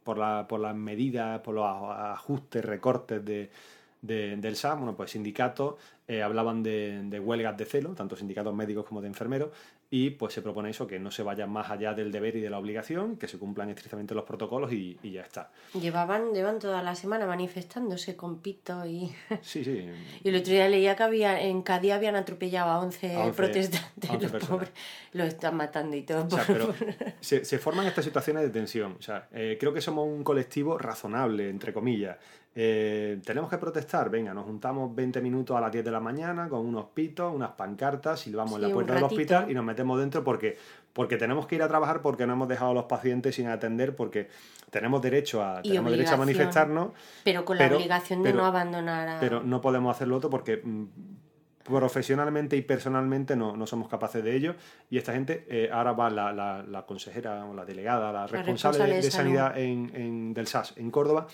por, 0.04 0.18
la, 0.18 0.46
por 0.46 0.60
las 0.60 0.76
medidas, 0.76 1.40
por 1.40 1.54
los 1.54 1.64
ajustes, 1.66 2.62
recortes 2.62 3.24
de, 3.24 3.50
de- 4.06 4.36
del 4.36 4.56
SAM, 4.56 4.78
bueno, 4.80 4.96
pues 4.96 5.10
sindicatos 5.12 5.74
eh, 6.06 6.22
hablaban 6.22 6.62
de, 6.62 7.02
de 7.04 7.18
huelgas 7.20 7.56
de 7.56 7.64
celo, 7.64 7.90
tanto 7.94 8.14
sindicatos 8.16 8.54
médicos 8.54 8.84
como 8.84 9.00
de 9.00 9.08
enfermeros, 9.08 9.50
y 9.90 10.10
pues 10.10 10.34
se 10.34 10.42
propone 10.42 10.70
eso, 10.70 10.86
que 10.86 10.98
no 10.98 11.10
se 11.10 11.22
vaya 11.22 11.46
más 11.46 11.70
allá 11.70 11.94
del 11.94 12.10
deber 12.10 12.34
y 12.36 12.40
de 12.40 12.50
la 12.50 12.58
obligación, 12.58 13.16
que 13.16 13.28
se 13.28 13.38
cumplan 13.38 13.70
estrictamente 13.70 14.14
los 14.14 14.24
protocolos 14.24 14.72
y, 14.72 14.98
y 15.02 15.12
ya 15.12 15.22
está. 15.22 15.50
Llevaban, 15.80 16.32
llevan 16.34 16.58
toda 16.58 16.82
la 16.82 16.94
semana 16.96 17.26
manifestándose 17.26 18.16
con 18.16 18.40
pito 18.40 18.84
y... 18.84 19.10
Sí, 19.42 19.64
sí. 19.64 19.86
Y 20.24 20.28
el 20.28 20.36
otro 20.36 20.52
día 20.52 20.68
leía 20.68 20.96
que 20.96 21.02
había, 21.04 21.40
en 21.40 21.62
Cádiz 21.62 21.92
habían 21.92 22.16
atropellado 22.16 22.70
a 22.70 22.80
11, 22.80 23.14
A 23.14 23.20
11 23.26 23.32
protestantes, 23.36 24.10
11 24.10 24.28
los 24.32 24.44
pobres 24.46 24.70
los 25.12 25.28
están 25.28 25.56
matando 25.56 25.96
y 25.96 26.02
todo. 26.02 26.26
O 26.26 26.30
sea, 26.30 26.44
pero 26.46 26.74
se 27.20 27.58
forman 27.58 27.86
estas 27.86 28.04
situaciones 28.04 28.42
de 28.42 28.50
tensión. 28.50 28.96
O 28.98 29.02
sea, 29.02 29.28
eh, 29.32 29.56
creo 29.60 29.72
que 29.72 29.80
somos 29.80 30.06
un 30.08 30.24
colectivo 30.24 30.76
razonable, 30.76 31.48
entre 31.48 31.72
comillas. 31.72 32.16
Eh, 32.56 33.20
tenemos 33.24 33.50
que 33.50 33.58
protestar, 33.58 34.10
venga, 34.10 34.32
nos 34.32 34.44
juntamos 34.44 34.94
20 34.94 35.20
minutos 35.20 35.56
a 35.56 35.60
las 35.60 35.72
10 35.72 35.84
de 35.84 35.90
la 35.90 35.98
mañana 35.98 36.48
con 36.48 36.64
unos 36.64 36.84
pitos, 36.94 37.34
unas 37.34 37.50
pancartas, 37.52 38.20
silbamos 38.20 38.52
en 38.52 38.56
Sí, 38.58 38.62
la 38.62 38.68
un 38.68 38.74
puerta 38.74 38.94
del 38.94 39.02
hospital 39.04 39.50
y 39.50 39.54
nos 39.54 39.64
metemos 39.64 39.98
dentro 39.98 40.22
porque, 40.22 40.56
porque 40.92 41.16
tenemos 41.16 41.46
que 41.48 41.56
ir 41.56 41.62
a 41.64 41.68
trabajar, 41.68 42.00
porque 42.00 42.26
no 42.28 42.34
hemos 42.34 42.46
dejado 42.46 42.70
a 42.70 42.74
los 42.74 42.84
pacientes 42.84 43.34
sin 43.34 43.48
atender, 43.48 43.96
porque 43.96 44.28
tenemos 44.70 45.02
derecho 45.02 45.42
a, 45.42 45.62
tenemos 45.62 45.90
derecho 45.90 46.14
a 46.14 46.16
manifestarnos, 46.18 46.90
Pero 47.24 47.44
con 47.44 47.58
la 47.58 47.64
Pero- 47.64 47.76
obligación 47.78 48.22
de 48.22 48.30
pero- 48.30 48.42
no 48.42 48.46
abandonar 48.46 49.08
a... 49.08 49.18
pero 49.20 49.42
no 49.42 49.60
podemos 49.60 49.94
hacerlo 49.96 50.16
otro 50.18 50.30
porque 50.30 50.58
mm, 50.62 50.84
profesionalmente 51.64 52.56
y 52.56 52.62
personalmente 52.62 53.34
no, 53.36 53.56
no 53.56 53.66
somos 53.66 53.88
capaces 53.88 54.22
de 54.22 54.36
ello. 54.36 54.54
Y 54.90 54.98
esta 54.98 55.12
gente 55.12 55.44
eh, 55.48 55.70
ahora 55.72 55.92
va 55.92 56.10
la, 56.10 56.32
la, 56.32 56.62
la 56.62 56.86
consejera 56.86 57.44
o 57.46 57.54
la 57.54 57.64
delegada, 57.64 58.12
la 58.12 58.26
responsable, 58.26 58.78
responsable 58.78 58.94
de, 58.96 59.10
sanidad 59.10 59.58
en, 59.58 59.90
en- 59.94 60.34
del 60.34 60.46
SAS 60.46 60.74
en 60.76 60.90
Córdoba 60.90 61.26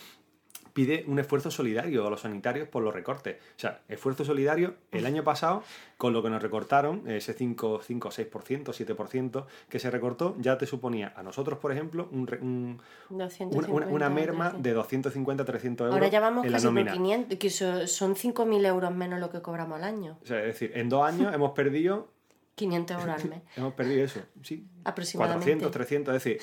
pide 0.73 1.05
un 1.07 1.19
esfuerzo 1.19 1.51
solidario 1.51 2.07
a 2.07 2.11
los 2.11 2.21
sanitarios 2.21 2.69
por 2.69 2.83
los 2.83 2.95
recortes. 2.95 3.37
O 3.57 3.59
sea, 3.61 3.81
esfuerzo 3.89 4.25
solidario 4.25 4.75
el 4.93 5.07
año 5.07 5.25
pasado, 5.25 5.63
con 5.97 6.13
lo 6.13 6.23
que 6.23 6.31
nos 6.31 6.43
recortaron, 6.43 7.09
ese 7.11 7.33
5, 7.35 7.81
5 7.83 8.09
6%, 8.11 8.73
7% 8.73 9.47
que 9.69 9.79
se 9.79 9.91
recortó, 9.91 10.37
ya 10.39 10.57
te 10.59 10.67
suponía 10.67 11.13
a 11.17 11.23
nosotros, 11.23 11.59
por 11.59 11.73
ejemplo, 11.73 12.09
un, 12.13 12.29
un- 12.41 12.81
una, 13.11 13.25
250, 13.25 13.71
una- 13.73 13.87
una 13.87 14.09
merma 14.11 14.45
300. 14.51 14.63
de 14.63 14.73
250, 14.73 15.45
300 15.45 15.85
euros 15.87 15.95
Ahora 15.95 16.09
ya 16.09 16.21
vamos 16.21 16.45
en 16.45 16.53
la 16.53 16.57
casi 16.57 16.67
por 16.67 16.75
nómina. 16.75 16.93
500, 16.93 17.39
que 17.39 17.51
son 17.51 18.15
5.000 18.17 18.65
euros 18.67 18.95
menos 18.95 19.21
lo 19.21 19.31
que 19.31 19.43
cobramos 19.43 19.77
al 19.79 19.85
año. 19.85 20.19
O 20.23 20.27
sea, 20.27 20.39
es 20.41 20.47
decir, 20.47 20.73
en 20.75 20.89
dos 20.89 21.05
años 21.07 21.35
hemos 21.35 21.53
perdido 21.53 22.09
500 22.55 23.01
euros 23.01 23.23
al 23.23 23.29
mes, 23.31 23.41
Hemos 23.57 23.73
perdido 23.75 24.05
eso, 24.05 24.21
sí. 24.43 24.67
aproximadamente. 24.85 25.45
400, 25.47 25.71
300, 25.71 26.15
es 26.17 26.25
decir, 26.25 26.41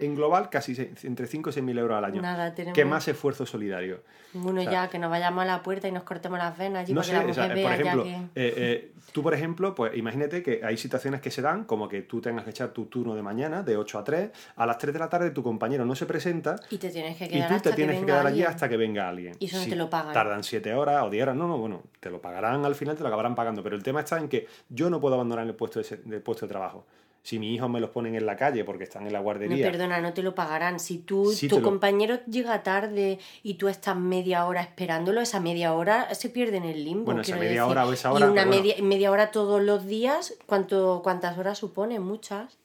en 0.00 0.14
global 0.14 0.50
casi 0.50 0.76
entre 1.02 1.26
5 1.26 1.50
y 1.50 1.52
6 1.52 1.64
mil 1.64 1.78
euros 1.78 1.98
al 1.98 2.04
año. 2.04 2.22
Nada, 2.22 2.54
tenemos 2.54 2.74
¿Qué 2.74 2.84
más 2.84 3.06
esfuerzo 3.08 3.46
solidario? 3.46 4.02
uno 4.34 4.60
o 4.60 4.62
sea, 4.64 4.70
ya 4.72 4.88
que 4.88 4.98
nos 4.98 5.10
vayamos 5.10 5.42
a 5.42 5.46
la 5.46 5.62
puerta 5.62 5.88
y 5.88 5.92
nos 5.92 6.02
cortemos 6.02 6.38
las 6.38 6.56
venas 6.58 6.82
allí 6.82 6.92
No 6.92 7.02
sé, 7.02 7.12
que 7.12 7.16
la 7.16 7.24
o 7.24 7.28
mujer 7.28 7.44
sea, 7.46 7.54
vea 7.54 7.62
por 7.64 7.72
ejemplo, 7.80 8.04
que... 8.04 8.10
eh, 8.10 8.26
eh, 8.34 8.92
tú, 9.12 9.22
por 9.22 9.32
ejemplo, 9.34 9.74
pues 9.74 9.96
imagínate 9.96 10.42
que 10.42 10.60
hay 10.62 10.76
situaciones 10.76 11.20
que 11.22 11.30
se 11.30 11.40
dan, 11.40 11.64
como 11.64 11.88
que 11.88 12.02
tú 12.02 12.20
tengas 12.20 12.44
que 12.44 12.50
echar 12.50 12.68
tu 12.70 12.86
turno 12.86 13.14
de 13.14 13.22
mañana, 13.22 13.62
de 13.62 13.76
8 13.76 13.98
a 13.98 14.04
3, 14.04 14.30
a 14.56 14.66
las 14.66 14.76
3 14.78 14.92
de 14.92 14.98
la 14.98 15.08
tarde 15.08 15.30
tu 15.30 15.42
compañero 15.42 15.84
no 15.86 15.94
se 15.94 16.04
presenta 16.06 16.56
Y 16.70 16.76
te 16.78 16.90
tienes 16.90 17.16
que 17.16 17.24
y 17.24 17.42
tú 17.48 17.58
te 17.62 17.72
tienes 17.72 18.00
que, 18.00 18.06
quedar 18.06 18.26
allí 18.26 18.42
hasta 18.42 18.68
que 18.68 18.76
venga 18.76 19.08
alguien. 19.08 19.34
Y 19.38 19.46
eso 19.46 19.56
no 19.56 19.62
Si 19.64 19.70
te 19.70 19.76
lo 19.76 19.88
pagan. 19.88 20.12
Tardan 20.12 20.44
7 20.44 20.74
horas 20.74 21.02
o 21.04 21.10
10 21.10 21.22
horas, 21.22 21.36
no, 21.36 21.48
no, 21.48 21.56
bueno, 21.58 21.82
te 22.00 22.10
lo 22.10 22.20
pagarán 22.20 22.64
al 22.64 22.74
final, 22.74 22.96
te 22.96 23.02
lo 23.02 23.08
acabarán 23.08 23.34
pagando, 23.34 23.62
pero 23.62 23.76
el 23.76 23.82
tema 23.82 24.00
está 24.00 24.18
en 24.18 24.28
que 24.28 24.46
yo 24.68 24.90
no 24.90 25.00
puedo 25.00 25.14
abandonar 25.14 25.46
el 25.46 25.54
puesto 25.54 25.78
de, 25.78 25.84
se- 25.84 25.96
del 25.98 26.20
puesto 26.20 26.44
de 26.46 26.50
trabajo. 26.50 26.86
Si 27.28 27.38
mis 27.38 27.54
hijos 27.56 27.68
me 27.68 27.78
los 27.78 27.90
ponen 27.90 28.14
en 28.14 28.24
la 28.24 28.36
calle 28.36 28.64
porque 28.64 28.84
están 28.84 29.06
en 29.06 29.12
la 29.12 29.18
No, 29.18 29.24
guardería, 29.24 29.70
perdona, 29.70 30.00
no 30.00 30.14
te 30.14 30.22
lo 30.22 30.34
pagarán. 30.34 30.80
Si 30.80 30.96
tú, 30.96 31.30
Sí 31.30 31.46
tu 31.46 31.56
lo- 31.58 31.62
compañero 31.62 32.20
llega 32.24 32.62
tarde 32.62 33.18
y 33.42 33.54
tú 33.54 33.68
estás 33.68 33.96
media 33.98 34.46
hora 34.46 34.62
esperándolo, 34.62 35.20
esa 35.20 35.38
media 35.38 35.74
hora 35.74 36.14
se 36.14 36.30
pierde 36.30 36.56
en 36.56 36.64
el 36.64 36.82
limbo. 36.86 37.04
Bueno, 37.04 37.20
esa 37.20 37.36
media 37.36 37.48
decir. 37.50 37.62
hora 37.70 37.86
o 37.86 37.92
esa 37.92 38.12
hora, 38.12 38.24
Y 38.26 38.30
una 38.30 38.46
bueno. 38.46 38.62
media, 38.62 38.76
media 38.82 39.10
hora 39.10 39.30
todos 39.30 39.60
los 39.60 39.84
días, 39.84 40.38
¿cuánto, 40.46 41.02
¿cuántas 41.04 41.36
horas 41.36 41.58
supone? 41.58 42.00
Muchas. 42.00 42.56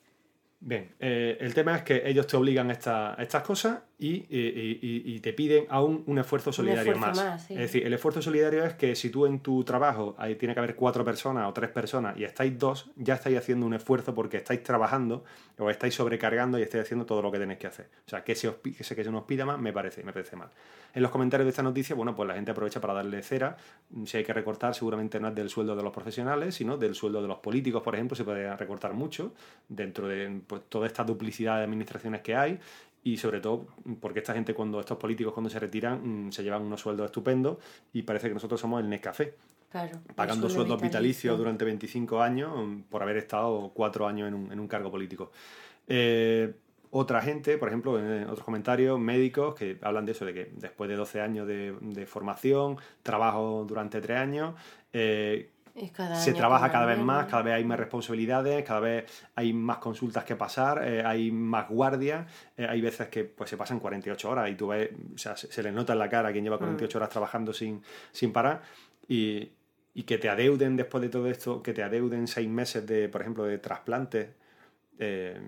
Bien, 0.62 0.96
eh, 1.01 1.38
el 1.41 1.53
tema 1.53 1.75
es 1.75 1.84
que 1.84 2.03
ellos 2.05 2.25
te 2.25 2.38
obligan 2.38 2.70
a, 2.70 2.72
esta- 2.72 3.20
a 3.20 3.22
estas 3.22 3.43
cosas 3.43 3.79
y, 4.00 4.25
y- 4.29 5.19
te 5.19 5.31
piden 5.31 5.65
aún 5.69 6.03
un 6.07 6.17
esfuerzo 6.19 6.51
solidario 6.51 6.93
esfuerzo 6.93 7.21
más. 7.21 7.25
más, 7.25 7.43
sí. 7.45 7.53
Es 7.53 7.59
decir, 7.62 7.85
el 7.85 7.93
esfuerzo 7.93 8.21
solidario 8.21 8.65
es 8.65 8.73
que 8.73 8.95
si 8.95 9.09
tú 9.09 9.25
en 9.25 9.39
tu 9.39 9.63
trabajo 9.63 10.15
ahí 10.17 10.35
tiene 10.35 10.53
que 10.53 10.59
haber 10.59 10.75
cuatro 10.75 11.05
personas 11.05 11.47
o 11.47 11.53
tres 11.53 11.69
personas 11.69 12.17
y 12.17 12.23
estáis 12.23 12.57
dos, 12.59 12.91
ya 12.95 13.13
estáis 13.13 13.38
haciendo 13.38 13.65
un 13.65 13.73
esfuerzo 13.73 14.13
porque 14.13 14.38
estáis 14.38 14.62
trabajando 14.63 15.23
o 15.57 15.69
estáis 15.69 15.95
sobrecargando 15.95 16.59
y 16.59 16.63
estáis 16.63 16.83
haciendo 16.83 17.05
todo 17.05 17.21
lo 17.21 17.31
que 17.31 17.39
tenéis 17.39 17.59
que 17.59 17.67
hacer. 17.67 17.89
O 18.05 18.09
sea, 18.09 18.23
que 18.23 18.35
se, 18.35 18.50
os, 18.50 18.55
que 18.55 18.83
se, 18.83 18.95
que 18.95 19.03
se 19.03 19.12
nos 19.12 19.23
pida 19.23 19.45
más 19.45 19.59
me 19.59 19.71
parece, 19.71 20.03
me 20.03 20.12
parece 20.12 20.35
mal. 20.35 20.50
En 20.93 21.01
los 21.01 21.12
comentarios 21.12 21.45
de 21.45 21.50
esta 21.51 21.63
noticia, 21.63 21.95
bueno, 21.95 22.15
pues 22.15 22.27
la 22.27 22.35
gente 22.35 22.51
aprovecha 22.51 22.81
para 22.81 22.93
darle 22.93 23.23
cera. 23.23 23.55
Si 24.05 24.17
hay 24.17 24.23
que 24.23 24.33
recortar, 24.33 24.75
seguramente 24.75 25.19
no 25.19 25.29
es 25.29 25.35
del 25.35 25.50
sueldo 25.50 25.75
de 25.75 25.81
los 25.83 25.93
profesionales, 25.93 26.55
sino 26.55 26.77
del 26.77 26.93
sueldo 26.93 27.21
de 27.21 27.27
los 27.27 27.38
políticos, 27.39 27.81
por 27.81 27.95
ejemplo, 27.95 28.15
se 28.15 28.23
puede 28.23 28.55
recortar 28.57 28.93
mucho 28.93 29.33
dentro 29.69 30.07
de 30.07 30.41
pues, 30.45 30.63
toda 30.69 30.88
esta 30.88 31.03
duplicidad 31.03 31.57
de 31.57 31.63
administraciones 31.63 32.21
que 32.21 32.35
hay. 32.35 32.59
Y 33.03 33.17
sobre 33.17 33.41
todo 33.41 33.67
porque 34.00 34.19
esta 34.19 34.33
gente, 34.33 34.53
cuando 34.53 34.79
estos 34.79 34.98
políticos 34.98 35.33
cuando 35.33 35.50
se 35.50 35.60
retiran, 35.60 36.27
mm, 36.27 36.31
se 36.31 36.43
llevan 36.43 36.62
unos 36.63 36.79
sueldos 36.81 37.05
estupendos 37.07 37.57
y 37.91 38.03
parece 38.03 38.27
que 38.29 38.33
nosotros 38.33 38.60
somos 38.62 38.81
el 38.81 38.89
Nescafé, 38.89 39.36
Claro. 39.72 40.00
pagando 40.15 40.48
el 40.48 40.53
sueldo 40.53 40.67
sueldos 40.69 40.81
vitalicios 40.81 41.33
vitalicio. 41.33 41.38
durante 41.38 41.65
25 41.65 42.22
años 42.22 42.51
mm, 42.55 42.81
por 42.83 43.01
haber 43.01 43.17
estado 43.17 43.72
cuatro 43.74 44.07
años 44.07 44.27
en 44.27 44.33
un, 44.36 44.51
en 44.51 44.60
un 44.60 44.67
cargo 44.67 44.89
político. 44.91 45.31
Eh, 45.88 46.53
otra 46.91 47.22
gente, 47.24 47.57
por 47.57 47.69
ejemplo, 47.69 47.98
en 48.00 48.24
otros 48.29 48.43
comentarios, 48.45 49.00
médicos 49.00 49.55
que 49.55 49.79
hablan 49.81 50.05
de 50.05 50.12
eso, 50.12 50.25
de 50.25 50.33
que 50.36 50.51
después 50.55 50.88
de 50.89 50.95
12 50.95 51.22
años 51.22 51.48
de, 51.48 51.75
de 51.81 52.05
formación, 52.05 52.77
trabajo 53.01 53.65
durante 53.67 54.00
3 54.00 54.19
años, 54.19 54.53
eh, 54.93 55.50
cada 55.91 56.15
se 56.15 56.33
trabaja 56.33 56.69
cada 56.71 56.85
vez 56.85 56.99
más, 56.99 57.25
cada 57.25 57.41
vez 57.41 57.53
hay 57.55 57.65
más 57.65 57.79
responsabilidades, 57.79 58.63
cada 58.63 58.79
vez 58.79 59.23
hay 59.35 59.53
más 59.53 59.77
consultas 59.79 60.23
que 60.23 60.35
pasar, 60.35 60.87
eh, 60.87 61.03
hay 61.03 61.31
más 61.31 61.67
guardias, 61.67 62.31
eh, 62.55 62.67
hay 62.69 62.79
veces 62.79 63.07
que 63.07 63.23
pues, 63.23 63.49
se 63.49 63.57
pasan 63.57 63.79
48 63.79 64.29
horas 64.29 64.49
y 64.51 64.55
tú 64.55 64.67
ves, 64.67 64.91
o 65.15 65.17
sea, 65.17 65.35
se, 65.35 65.51
se 65.51 65.63
le 65.63 65.71
nota 65.71 65.93
en 65.93 65.99
la 65.99 66.09
cara 66.09 66.29
a 66.29 66.31
quien 66.31 66.43
lleva 66.43 66.57
Mm. 66.57 66.59
48 66.59 66.97
horas 66.99 67.09
trabajando 67.09 67.53
sin, 67.53 67.81
sin 68.11 68.31
parar 68.31 68.61
y, 69.07 69.51
y 69.95 70.03
que 70.03 70.19
te 70.19 70.29
adeuden 70.29 70.75
después 70.77 71.01
de 71.01 71.09
todo 71.09 71.27
esto, 71.27 71.63
que 71.63 71.73
te 71.73 71.81
adeuden 71.83 72.27
seis 72.27 72.47
meses 72.47 72.85
de, 72.85 73.09
por 73.09 73.21
ejemplo, 73.21 73.43
de 73.45 73.57
trasplantes. 73.57 74.29
eh, 74.99 75.39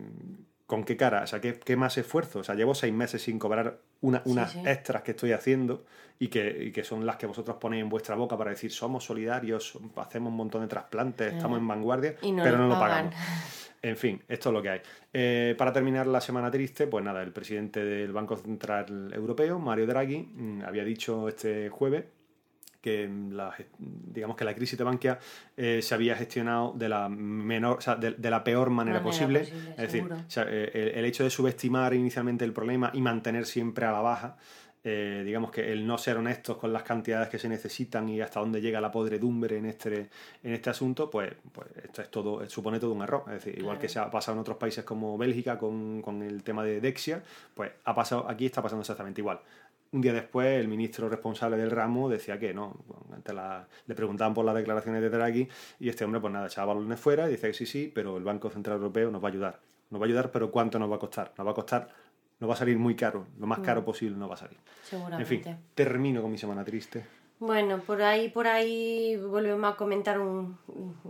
¿Con 0.66 0.84
qué 0.84 0.98
cara? 0.98 1.24
O 1.24 1.28
sea, 1.28 1.40
¿qué, 1.42 1.60
qué 1.60 1.76
más 1.76 1.98
esfuerzo? 1.98 2.40
O 2.40 2.44
sea, 2.44 2.56
llevo 2.56 2.74
seis 2.74 2.92
meses 2.94 3.22
sin 3.22 3.38
cobrar 3.38 3.78
una- 4.02 4.22
unas 4.26 4.52
sí. 4.54 4.64
extras 4.66 5.04
que 5.04 5.12
estoy 5.12 5.32
haciendo 5.32 5.86
y 6.18 6.30
que, 6.30 6.66
y 6.66 6.72
que 6.72 6.84
son 6.84 7.06
las 7.06 7.18
que 7.18 7.28
vosotros 7.28 7.58
ponéis 7.60 7.84
en 7.84 7.90
vuestra 7.90 8.16
boca 8.16 8.36
para 8.38 8.50
decir 8.50 8.72
somos 8.72 9.04
solidarios, 9.06 9.78
hacemos 9.98 10.32
un 10.32 10.38
montón 10.38 10.62
de 10.62 10.68
trasplantes, 10.68 11.34
estamos 11.34 11.60
en 11.60 11.68
vanguardia, 11.68 12.16
no 12.24 12.42
pero 12.44 12.58
no 12.58 12.68
lo 12.68 12.80
pagan. 12.80 13.10
pagamos. 13.12 13.16
En 13.82 13.98
fin, 13.98 14.20
esto 14.28 14.50
es 14.50 14.54
lo 14.54 14.64
que 14.64 14.70
hay. 14.70 14.82
Eh, 15.14 15.54
para 15.60 15.72
terminar 15.72 16.08
la 16.08 16.20
semana 16.20 16.50
triste, 16.50 16.88
pues 16.88 17.06
nada, 17.06 17.22
el 17.22 17.32
presidente 17.32 17.86
del 17.86 18.12
Banco 18.12 18.36
Central 18.36 19.14
Europeo, 19.14 19.60
Mario 19.60 19.86
Draghi, 19.86 20.28
mm, 20.34 20.64
había 20.66 20.84
dicho 20.84 21.30
este 21.30 21.70
jueves 21.70 22.06
que 22.86 23.10
la, 23.32 23.52
digamos 23.80 24.38
que 24.38 24.46
la 24.46 24.54
crisis 24.54 24.78
de 24.78 24.84
Bankia 24.84 25.18
eh, 25.58 25.82
se 25.82 25.96
había 25.96 26.16
gestionado 26.16 26.72
de 26.76 26.88
la 26.88 27.10
menor, 27.10 27.80
o 27.80 27.82
sea, 27.82 27.96
de, 27.96 28.12
de 28.12 28.30
la 28.30 28.44
peor 28.44 28.70
manera, 28.70 29.00
Manera 29.00 29.04
posible. 29.04 29.40
posible, 29.40 29.72
es 29.72 29.78
decir, 29.78 30.02
seguro. 30.04 30.16
o 30.28 30.30
sea, 30.30 30.46
eh, 30.48 30.70
el, 30.74 30.88
el 31.00 31.06
hecho 31.06 31.24
de 31.24 31.30
subestimar 31.32 31.94
inicialmente 31.96 32.46
el 32.46 32.54
problema 32.54 32.92
y 32.94 33.02
mantener 33.02 33.46
siempre 33.48 33.86
a 33.86 33.92
la 33.92 34.02
baja, 34.02 34.38
eh, 34.88 35.24
digamos 35.26 35.50
que 35.50 35.72
el 35.74 35.88
no 35.88 35.98
ser 35.98 36.16
honestos 36.18 36.58
con 36.58 36.72
las 36.72 36.84
cantidades 36.84 37.28
que 37.30 37.40
se 37.40 37.50
necesitan 37.50 38.08
y 38.08 38.22
hasta 38.22 38.40
dónde 38.40 38.62
llega 38.62 38.80
la 38.80 38.92
podredumbre 38.92 39.58
en 39.58 39.66
este, 39.66 40.10
en 40.44 40.54
este 40.54 40.70
asunto, 40.70 41.10
pues, 41.10 41.34
pues 41.52 41.68
esto 41.84 42.04
es 42.04 42.12
todo, 42.12 42.48
supone 42.48 42.80
todo 42.80 42.94
un 42.94 43.02
error. 43.02 43.24
Es 43.30 43.34
decir, 43.44 43.54
igual 43.58 43.78
Claro. 43.78 43.82
que 43.82 43.90
se 43.90 43.98
ha 43.98 44.12
pasado 44.12 44.36
en 44.36 44.42
otros 44.42 44.58
países 44.58 44.84
como 44.84 45.18
Bélgica 45.18 45.58
con, 45.58 46.04
con 46.04 46.22
el 46.22 46.44
tema 46.44 46.64
de 46.64 46.82
Dexia, 46.82 47.24
pues 47.56 47.72
ha 47.84 47.96
pasado, 47.96 48.30
aquí 48.30 48.46
está 48.46 48.62
pasando 48.62 48.82
exactamente 48.82 49.22
igual. 49.22 49.40
Un 49.96 50.02
día 50.02 50.12
después, 50.12 50.60
el 50.60 50.68
ministro 50.68 51.08
responsable 51.08 51.56
del 51.56 51.72
ramo 51.72 52.10
decía 52.10 52.38
que 52.38 52.54
no. 52.54 52.76
Ante 53.14 53.32
la- 53.32 53.66
le 53.88 53.96
preguntaban 53.96 54.34
por 54.34 54.44
las 54.44 54.54
declaraciones 54.54 55.02
de 55.02 55.10
Draghi 55.10 55.48
y 55.80 55.88
este 55.88 56.04
hombre, 56.04 56.20
pues 56.20 56.34
nada, 56.34 56.48
echaba 56.48 56.74
balones 56.74 57.00
fuera 57.00 57.30
y 57.30 57.32
dice 57.32 57.48
que 57.48 57.54
sí, 57.54 57.66
sí, 57.66 57.90
pero 57.96 58.18
el 58.18 58.24
Banco 58.26 58.50
Central 58.50 58.76
Europeo 58.76 59.10
nos 59.10 59.24
va 59.24 59.30
a 59.30 59.32
ayudar. 59.32 59.60
Nos 59.90 60.02
va 60.02 60.06
a 60.06 60.08
ayudar, 60.08 60.32
pero 60.32 60.52
¿cuánto 60.52 60.78
nos 60.80 60.92
va 60.92 60.98
a 60.98 61.00
costar? 61.00 61.32
Nos 61.38 61.48
va 61.48 61.52
a 61.52 61.54
costar, 61.54 61.88
nos 62.42 62.50
va 62.50 62.56
a 62.56 62.58
salir 62.58 62.78
muy 62.78 62.94
caro. 62.98 63.26
Lo 63.40 63.48
más 63.48 63.60
caro 63.60 63.86
posible 63.86 64.18
nos 64.18 64.30
va 64.30 64.34
a 64.34 64.38
salir. 64.38 64.58
En 65.22 65.26
fin, 65.26 65.42
termino 65.74 66.22
con 66.22 66.30
mi 66.30 66.38
semana 66.38 66.66
triste. 66.66 67.06
Bueno, 67.40 67.82
por 67.82 68.02
ahí, 68.02 68.30
por 68.30 68.48
ahí 68.48 69.18
volvemos 69.18 69.74
a 69.74 69.76
comentar 69.76 70.20
un, 70.20 70.58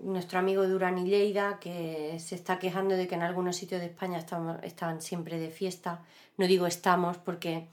nuestro 0.02 0.40
amigo 0.40 0.68
Durán 0.68 0.98
y 0.98 1.08
Lleida 1.08 1.60
que 1.60 2.18
se 2.20 2.34
está 2.34 2.58
quejando 2.58 2.98
de 2.98 3.08
que 3.08 3.14
en 3.14 3.22
algunos 3.22 3.56
sitios 3.58 3.80
de 3.80 3.88
España 3.88 4.18
estamos, 4.18 4.58
están 4.64 5.04
siempre 5.04 5.38
de 5.38 5.52
fiesta. 5.52 6.04
No 6.38 6.48
digo 6.48 6.66
estamos 6.66 7.18
porque 7.18 7.68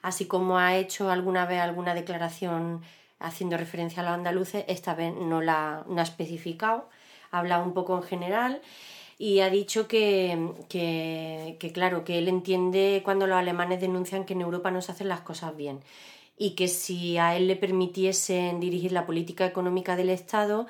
así 0.00 0.24
como 0.24 0.58
ha 0.58 0.76
hecho 0.76 1.10
alguna 1.10 1.44
vez 1.44 1.60
alguna 1.60 1.94
declaración 1.94 2.80
haciendo 3.18 3.58
referencia 3.58 4.00
a 4.00 4.06
los 4.06 4.14
andaluces, 4.14 4.64
esta 4.68 4.94
vez 4.94 5.12
no 5.14 5.42
la 5.42 5.84
ha 5.86 6.02
especificado, 6.02 6.88
ha 7.30 7.40
hablado 7.40 7.62
un 7.62 7.74
poco 7.74 7.94
en 7.94 8.04
general 8.04 8.62
y 9.18 9.40
ha 9.40 9.50
dicho 9.50 9.86
que, 9.86 10.54
que, 10.70 11.58
que, 11.60 11.72
claro, 11.72 12.04
que 12.04 12.18
él 12.18 12.28
entiende 12.28 13.02
cuando 13.04 13.26
los 13.26 13.36
alemanes 13.36 13.82
denuncian 13.82 14.24
que 14.24 14.32
en 14.32 14.40
Europa 14.40 14.70
no 14.70 14.80
se 14.80 14.92
hacen 14.92 15.08
las 15.08 15.20
cosas 15.20 15.54
bien 15.54 15.80
y 16.38 16.50
que 16.50 16.68
si 16.68 17.18
a 17.18 17.36
él 17.36 17.48
le 17.48 17.56
permitiesen 17.56 18.60
dirigir 18.60 18.92
la 18.92 19.06
política 19.06 19.44
económica 19.44 19.96
del 19.96 20.10
Estado, 20.10 20.66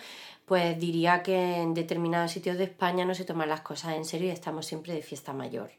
pues 0.46 0.80
diría 0.80 1.22
que 1.22 1.58
en 1.58 1.74
determinados 1.74 2.32
sitios 2.32 2.56
de 2.56 2.64
España 2.64 3.04
no 3.04 3.14
se 3.14 3.26
toman 3.26 3.50
las 3.50 3.60
cosas 3.60 3.94
en 3.94 4.06
serio 4.06 4.28
y 4.28 4.30
estamos 4.30 4.64
siempre 4.64 4.94
de 4.94 5.02
fiesta 5.02 5.34
mayor. 5.34 5.70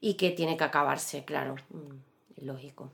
Y 0.00 0.14
que 0.14 0.30
tiene 0.30 0.56
que 0.56 0.64
acabarse, 0.64 1.24
claro, 1.24 1.54
mm, 1.70 2.44
lógico. 2.44 2.90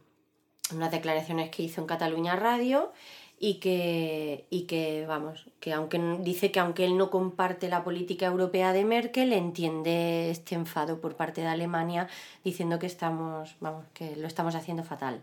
Unas 0.72 0.90
declaraciones 0.90 1.50
que 1.50 1.62
hizo 1.62 1.80
en 1.80 1.86
Cataluña 1.86 2.36
Radio 2.36 2.92
y 3.38 3.54
que, 3.54 4.46
y 4.50 4.62
que 4.62 5.06
vamos, 5.06 5.46
que 5.60 5.72
aunque 5.72 5.98
dice 6.20 6.50
que 6.50 6.60
aunque 6.60 6.84
él 6.84 6.96
no 6.96 7.10
comparte 7.10 7.68
la 7.68 7.82
política 7.82 8.26
europea 8.26 8.72
de 8.72 8.84
Merkel, 8.84 9.32
entiende 9.32 10.30
este 10.30 10.54
enfado 10.54 11.00
por 11.00 11.16
parte 11.16 11.40
de 11.40 11.48
Alemania 11.48 12.08
diciendo 12.44 12.78
que 12.78 12.86
estamos, 12.86 13.56
vamos, 13.60 13.86
que 13.94 14.16
lo 14.16 14.26
estamos 14.26 14.54
haciendo 14.54 14.84
fatal. 14.84 15.22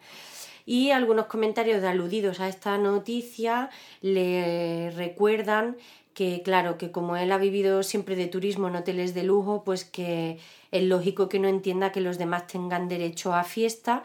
Y 0.65 0.91
algunos 0.91 1.25
comentarios 1.25 1.83
aludidos 1.83 2.39
a 2.39 2.47
esta 2.47 2.77
noticia 2.77 3.69
le 4.01 4.91
recuerdan 4.91 5.77
que, 6.13 6.41
claro, 6.43 6.77
que 6.77 6.91
como 6.91 7.15
él 7.15 7.31
ha 7.31 7.37
vivido 7.37 7.83
siempre 7.83 8.15
de 8.15 8.27
turismo 8.27 8.67
en 8.67 8.75
hoteles 8.75 9.13
de 9.13 9.23
lujo, 9.23 9.63
pues 9.63 9.85
que 9.85 10.39
es 10.71 10.83
lógico 10.83 11.29
que 11.29 11.39
no 11.39 11.47
entienda 11.47 11.91
que 11.91 12.01
los 12.01 12.17
demás 12.17 12.47
tengan 12.47 12.87
derecho 12.87 13.33
a 13.33 13.43
fiesta. 13.43 14.03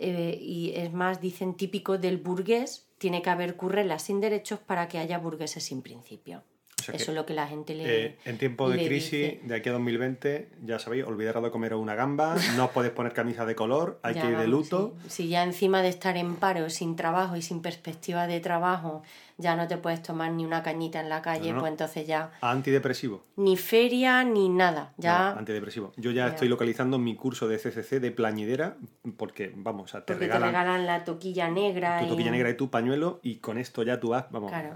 eh, 0.00 0.38
y 0.40 0.72
es 0.76 0.92
más, 0.92 1.20
dicen 1.20 1.54
típico 1.54 1.98
del 1.98 2.18
burgués, 2.18 2.86
tiene 2.98 3.20
que 3.22 3.30
haber 3.30 3.56
currelas 3.56 4.02
sin 4.02 4.20
derechos 4.20 4.60
para 4.60 4.86
que 4.88 4.98
haya 4.98 5.18
burgueses 5.18 5.64
sin 5.64 5.82
principio. 5.82 6.42
Sea 6.88 6.96
Eso 6.96 7.06
que, 7.06 7.10
es 7.12 7.16
lo 7.16 7.26
que 7.26 7.34
la 7.34 7.46
gente 7.46 7.74
le. 7.74 8.06
eh, 8.06 8.16
en 8.24 8.38
tiempo 8.38 8.70
de 8.70 8.84
crisis, 8.86 9.10
dice. 9.10 9.40
de 9.44 9.54
aquí 9.56 9.68
a 9.68 9.72
2020, 9.72 10.48
ya 10.64 10.78
sabéis, 10.78 11.04
olvidaros 11.04 11.42
de 11.44 11.50
comer 11.50 11.74
una 11.74 11.94
gamba, 11.94 12.34
no 12.56 12.64
os 12.66 12.70
podéis 12.70 12.94
poner 12.94 13.12
camisa 13.12 13.44
de 13.44 13.54
color, 13.54 13.98
hay 14.02 14.14
Ya 14.14 14.22
que 14.22 14.30
ir 14.30 14.38
de 14.38 14.46
luto. 14.48 14.94
Si 15.08 15.28
ya 15.28 15.42
encima 15.44 15.82
de 15.82 15.88
estar 15.88 16.16
en 16.16 16.36
paro, 16.36 16.70
sin 16.70 16.96
trabajo 16.96 17.36
y 17.36 17.42
sin 17.42 17.60
perspectiva 17.60 18.26
de 18.26 18.40
trabajo, 18.40 19.02
ya 19.36 19.54
no 19.54 19.68
te 19.68 19.76
puedes 19.76 20.02
tomar 20.02 20.32
ni 20.32 20.44
una 20.46 20.62
cañita 20.62 20.98
en 21.00 21.08
la 21.10 21.20
calle, 21.22 21.50
No, 21.50 21.56
no. 21.56 21.60
pues 21.60 21.72
entonces 21.72 22.06
ya 22.06 22.32
Antidepresivo. 22.40 23.22
ni 23.36 23.56
feria 23.56 24.24
ni 24.24 24.48
nada. 24.48 24.94
Ya 24.96 25.32
No, 25.34 25.38
antidepresivo. 25.40 25.92
Yo 25.96 26.10
ya 26.10 26.26
Ya. 26.26 26.32
estoy 26.32 26.48
localizando 26.48 26.98
mi 26.98 27.14
curso 27.14 27.46
de 27.48 27.58
CCC 27.58 28.00
de 28.00 28.10
plañidera 28.10 28.76
porque, 29.16 29.52
vamos, 29.54 29.84
o 29.84 29.88
sea, 29.88 30.00
te 30.04 30.14
porque 30.14 30.26
regalan, 30.26 30.50
te 30.52 30.58
regalan 30.58 30.86
la 30.86 31.04
toquilla 31.04 31.48
negra. 31.50 32.00
tu 32.00 32.06
y- 32.06 32.08
toquilla 32.08 32.30
negra 32.30 32.50
y 32.50 32.54
tu 32.56 32.70
pañuelo 32.70 33.20
y 33.22 33.36
con 33.36 33.58
esto 33.58 33.82
ya 33.84 34.00
tú 34.00 34.14
has, 34.14 34.30
vamos, 34.30 34.50
Claro. 34.50 34.70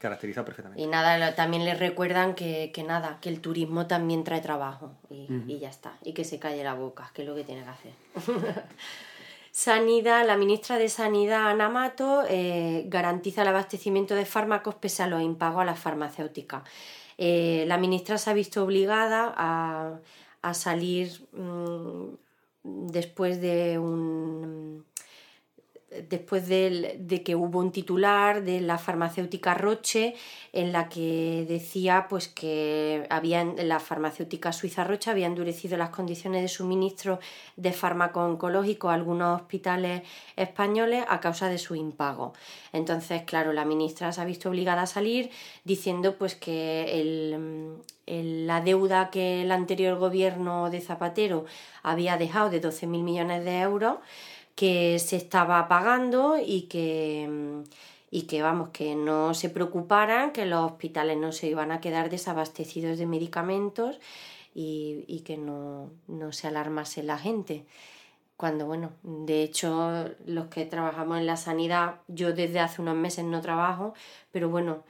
Caracterizado 0.00 0.46
perfectamente. 0.46 0.82
Y 0.82 0.86
nada, 0.86 1.34
también 1.34 1.64
les 1.66 1.78
recuerdan 1.78 2.34
que, 2.34 2.72
que 2.72 2.82
nada, 2.82 3.18
que 3.20 3.28
el 3.28 3.40
turismo 3.40 3.86
también 3.86 4.24
trae 4.24 4.40
trabajo 4.40 4.92
y, 5.10 5.28
y 5.46 5.58
ya 5.58 5.68
está. 5.68 5.92
Y 6.02 6.14
que 6.14 6.24
se 6.24 6.38
calle 6.38 6.64
la 6.64 6.74
boca, 6.74 7.10
que 7.14 7.22
es 7.22 7.28
lo 7.28 7.34
que 7.34 7.44
tiene 7.44 7.62
que 7.62 7.68
hacer. 7.68 7.92
Sanidad, 9.52 10.26
la 10.26 10.38
ministra 10.38 10.78
de 10.78 10.88
Sanidad, 10.88 11.50
Ana 11.50 11.68
Mato, 11.68 12.22
eh, 12.28 12.84
garantiza 12.86 13.42
el 13.42 13.48
abastecimiento 13.48 14.14
de 14.14 14.24
fármacos 14.24 14.74
pese 14.76 15.02
a 15.02 15.06
los 15.06 15.20
impagos 15.20 15.60
a 15.60 15.64
las 15.66 15.78
farmacéuticas. 15.78 16.62
Eh, 17.18 17.64
la 17.66 17.76
ministra 17.76 18.16
se 18.16 18.30
ha 18.30 18.32
visto 18.32 18.64
obligada 18.64 19.34
a, 19.36 19.98
a 20.40 20.54
salir 20.54 21.28
mm, 21.32 22.14
después 22.62 23.42
de 23.42 23.78
un 23.78 24.86
después 26.08 26.46
de, 26.46 27.22
que 27.24 27.34
hubo 27.34 27.58
un 27.58 27.72
titular 27.72 28.44
de 28.44 28.60
la 28.60 28.78
farmacéutica 28.78 29.54
Roche 29.54 30.14
en 30.52 30.72
la 30.72 30.88
que 30.88 31.44
decía 31.48 32.06
pues 32.08 32.28
que 32.28 33.06
habían, 33.10 33.56
la 33.68 33.80
farmacéutica 33.80 34.52
suiza 34.52 34.84
Roche 34.84 35.10
había 35.10 35.26
endurecido 35.26 35.76
las 35.76 35.90
condiciones 35.90 36.42
de 36.42 36.48
suministro 36.48 37.18
de 37.56 37.72
fármaco 37.72 38.20
oncológico 38.20 38.88
a 38.88 38.94
algunos 38.94 39.40
hospitales 39.40 40.02
españoles 40.36 41.04
a 41.08 41.20
causa 41.20 41.48
de 41.48 41.58
su 41.58 41.74
impago. 41.74 42.34
Entonces, 42.72 43.22
claro, 43.22 43.52
la 43.52 43.64
ministra 43.64 44.12
se 44.12 44.20
ha 44.20 44.24
visto 44.24 44.48
obligada 44.48 44.82
a 44.82 44.86
salir 44.86 45.30
diciendo 45.64 46.16
pues 46.16 46.36
que 46.36 47.80
la 48.06 48.60
deuda 48.60 49.10
que 49.10 49.42
el 49.42 49.50
anterior 49.50 49.98
gobierno 49.98 50.70
de 50.70 50.80
Zapatero 50.80 51.46
había 51.82 52.16
dejado 52.16 52.50
de 52.50 52.62
12.000 52.62 52.86
millones 53.02 53.44
de 53.44 53.60
euros 53.60 53.98
que 54.54 54.98
se 54.98 55.16
estaba 55.16 55.68
pagando 55.68 56.36
y 56.38 56.62
que, 56.62 57.62
y 58.10 58.22
que 58.22 58.42
vamos, 58.42 58.70
que 58.70 58.94
no 58.94 59.34
se 59.34 59.50
preocuparan, 59.50 60.32
que 60.32 60.46
los 60.46 60.72
hospitales 60.72 61.16
no 61.16 61.32
se 61.32 61.48
iban 61.48 61.72
a 61.72 61.80
quedar 61.80 62.10
desabastecidos 62.10 62.98
de 62.98 63.06
medicamentos 63.06 63.98
y, 64.54 65.22
que 65.24 65.36
no, 65.36 65.90
se 66.32 66.48
alarmase 66.48 67.02
la 67.02 67.18
gente. 67.18 67.66
Cuando, 68.36 68.66
bueno, 68.66 68.92
de 69.02 69.42
hecho, 69.42 70.08
los 70.26 70.46
que 70.46 70.64
trabajamos 70.64 71.18
en 71.18 71.26
la 71.26 71.36
sanidad, 71.36 71.96
yo 72.08 72.32
desde 72.32 72.60
hace 72.60 72.80
unos 72.80 72.96
meses 72.96 73.24
no 73.24 73.40
trabajo, 73.42 73.94
pero 74.32 74.48
bueno, 74.48 74.82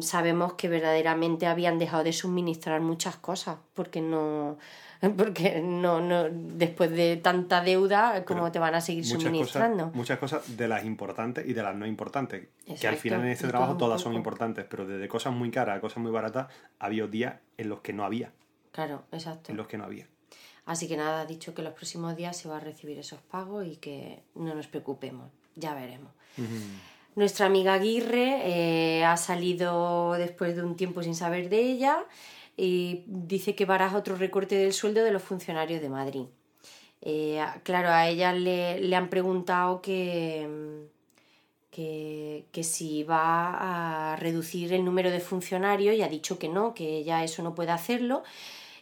sabemos 0.00 0.54
que 0.54 0.68
verdaderamente 0.68 1.46
habían 1.46 1.78
dejado 1.78 2.04
de 2.04 2.12
suministrar 2.12 2.80
muchas 2.80 3.16
cosas 3.16 3.58
porque 3.74 4.00
no, 4.00 4.58
porque 5.16 5.60
no, 5.60 6.00
no, 6.00 6.24
después 6.30 6.90
de 6.90 7.16
tanta 7.16 7.62
deuda, 7.62 8.24
¿cómo 8.24 8.50
te 8.50 8.58
van 8.58 8.74
a 8.74 8.80
seguir 8.80 9.06
suministrando? 9.06 9.90
muchas 9.94 10.18
cosas 10.18 10.56
de 10.56 10.68
las 10.68 10.84
importantes 10.84 11.46
y 11.46 11.52
de 11.52 11.62
las 11.62 11.76
no 11.76 11.86
importantes. 11.86 12.48
que 12.80 12.88
al 12.88 12.96
final 12.96 13.20
en 13.20 13.28
este 13.28 13.48
trabajo 13.48 13.76
todas 13.76 14.00
son 14.00 14.14
importantes, 14.14 14.66
pero 14.68 14.86
desde 14.86 15.06
cosas 15.08 15.32
muy 15.32 15.50
caras 15.50 15.78
a 15.78 15.80
cosas 15.80 15.98
muy 15.98 16.10
baratas, 16.10 16.48
había 16.78 17.06
días 17.06 17.36
en 17.56 17.68
los 17.68 17.80
que 17.80 17.92
no 17.92 18.04
había. 18.04 18.32
Claro, 18.72 19.04
exacto. 19.12 19.50
En 19.50 19.56
los 19.56 19.66
que 19.66 19.78
no 19.78 19.84
había. 19.84 20.06
Así 20.66 20.86
que 20.86 20.96
nada, 20.96 21.22
ha 21.22 21.26
dicho 21.26 21.54
que 21.54 21.62
los 21.62 21.72
próximos 21.72 22.14
días 22.14 22.36
se 22.36 22.48
va 22.48 22.58
a 22.58 22.60
recibir 22.60 22.98
esos 22.98 23.20
pagos 23.20 23.66
y 23.66 23.76
que 23.76 24.22
no 24.34 24.54
nos 24.54 24.66
preocupemos, 24.66 25.30
ya 25.56 25.74
veremos. 25.74 26.12
Nuestra 27.18 27.46
amiga 27.46 27.74
Aguirre 27.74 28.42
eh, 28.44 29.04
ha 29.04 29.16
salido 29.16 30.12
después 30.12 30.54
de 30.54 30.62
un 30.62 30.76
tiempo 30.76 31.02
sin 31.02 31.16
saber 31.16 31.48
de 31.48 31.58
ella 31.62 32.04
y 32.56 33.02
dice 33.06 33.56
que 33.56 33.64
baraja 33.64 33.98
otro 33.98 34.14
recorte 34.14 34.54
del 34.54 34.72
sueldo 34.72 35.02
de 35.02 35.10
los 35.10 35.24
funcionarios 35.24 35.82
de 35.82 35.88
Madrid. 35.88 36.26
Eh, 37.02 37.44
claro, 37.64 37.88
a 37.88 38.06
ella 38.06 38.32
le, 38.32 38.94
han 38.94 39.08
preguntado 39.10 39.82
que, 39.82 40.86
que, 41.72 42.44
que, 42.52 42.62
si 42.62 43.02
va 43.02 44.12
a 44.12 44.14
reducir 44.14 44.72
el 44.72 44.84
número 44.84 45.10
de 45.10 45.18
funcionarios 45.18 45.96
y 45.96 46.02
ha 46.02 46.08
dicho 46.08 46.38
que 46.38 46.48
no, 46.48 46.72
que 46.72 46.98
ella 46.98 47.24
eso 47.24 47.42
no 47.42 47.52
puede 47.52 47.72
hacerlo 47.72 48.22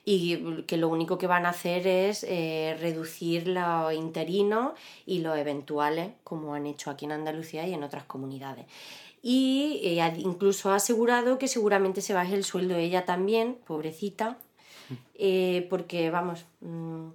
y 0.08 0.62
que 0.62 0.76
lo 0.76 0.88
único 0.88 1.18
que 1.18 1.26
van 1.26 1.46
a 1.46 1.48
hacer 1.48 1.88
es 1.88 2.24
eh, 2.28 2.76
reducir 2.80 3.48
los 3.48 3.92
interinos 3.92 4.72
y 5.04 5.18
los 5.18 5.36
eventuales, 5.36 6.12
como 6.22 6.54
han 6.54 6.66
hecho 6.66 6.90
aquí 6.90 7.06
en 7.06 7.12
Andalucía 7.12 7.66
y 7.66 7.74
en 7.74 7.82
otras 7.82 8.04
comunidades. 8.04 8.66
Y 9.20 9.80
eh, 9.82 10.14
incluso 10.18 10.70
ha 10.70 10.76
asegurado 10.76 11.38
que 11.38 11.48
seguramente 11.48 12.00
se 12.02 12.14
baje 12.14 12.36
el 12.36 12.44
sueldo 12.44 12.76
ella 12.76 13.04
también, 13.04 13.58
pobrecita, 13.66 14.38
eh, 15.16 15.66
porque 15.68 16.08
vamos, 16.12 16.44
mm, 16.60 17.08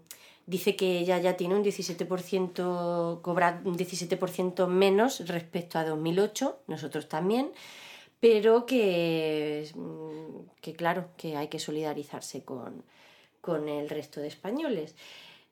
dice 0.46 0.76
que 0.76 1.00
ella 1.00 1.18
ya 1.18 1.38
tiene 1.38 1.56
un 1.56 1.64
17%, 1.64 3.22
cobra 3.22 3.62
un 3.64 3.78
17% 3.78 4.68
menos 4.68 5.26
respecto 5.30 5.80
a 5.80 5.86
2008, 5.86 6.60
nosotros 6.68 7.08
también, 7.08 7.52
pero 8.22 8.66
que, 8.66 9.70
mm, 9.76 10.62
que 10.62 10.74
claro, 10.74 11.10
que 11.18 11.36
hay 11.36 11.50
que 11.50 11.60
solidarizarse 11.60 12.46
con, 12.46 12.84
con 13.42 13.68
el 13.68 13.90
resto 13.90 14.22
de 14.22 14.30
españoles. 14.30 14.96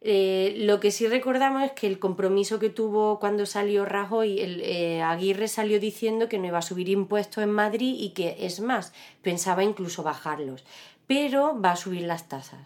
Eh, 0.01 0.55
lo 0.59 0.79
que 0.79 0.91
sí 0.91 1.07
recordamos 1.07 1.63
es 1.63 1.71
que 1.73 1.87
el 1.87 1.99
compromiso 1.99 2.57
que 2.57 2.69
tuvo 2.69 3.19
cuando 3.19 3.45
salió 3.45 3.83
Rajoy, 3.83 4.39
el, 4.39 4.61
eh, 4.61 5.01
Aguirre 5.01 5.49
salió 5.49 5.77
diciendo 5.79 6.29
que 6.29 6.37
no 6.37 6.47
iba 6.47 6.59
a 6.59 6.61
subir 6.61 6.87
impuestos 6.87 7.43
en 7.43 7.51
Madrid 7.51 7.95
y 7.97 8.11
que, 8.11 8.45
es 8.45 8.61
más, 8.61 8.93
pensaba 9.21 9.63
incluso 9.63 10.03
bajarlos. 10.03 10.63
Pero 11.05 11.59
va 11.59 11.71
a 11.71 11.75
subir 11.75 12.03
las 12.03 12.29
tasas, 12.29 12.65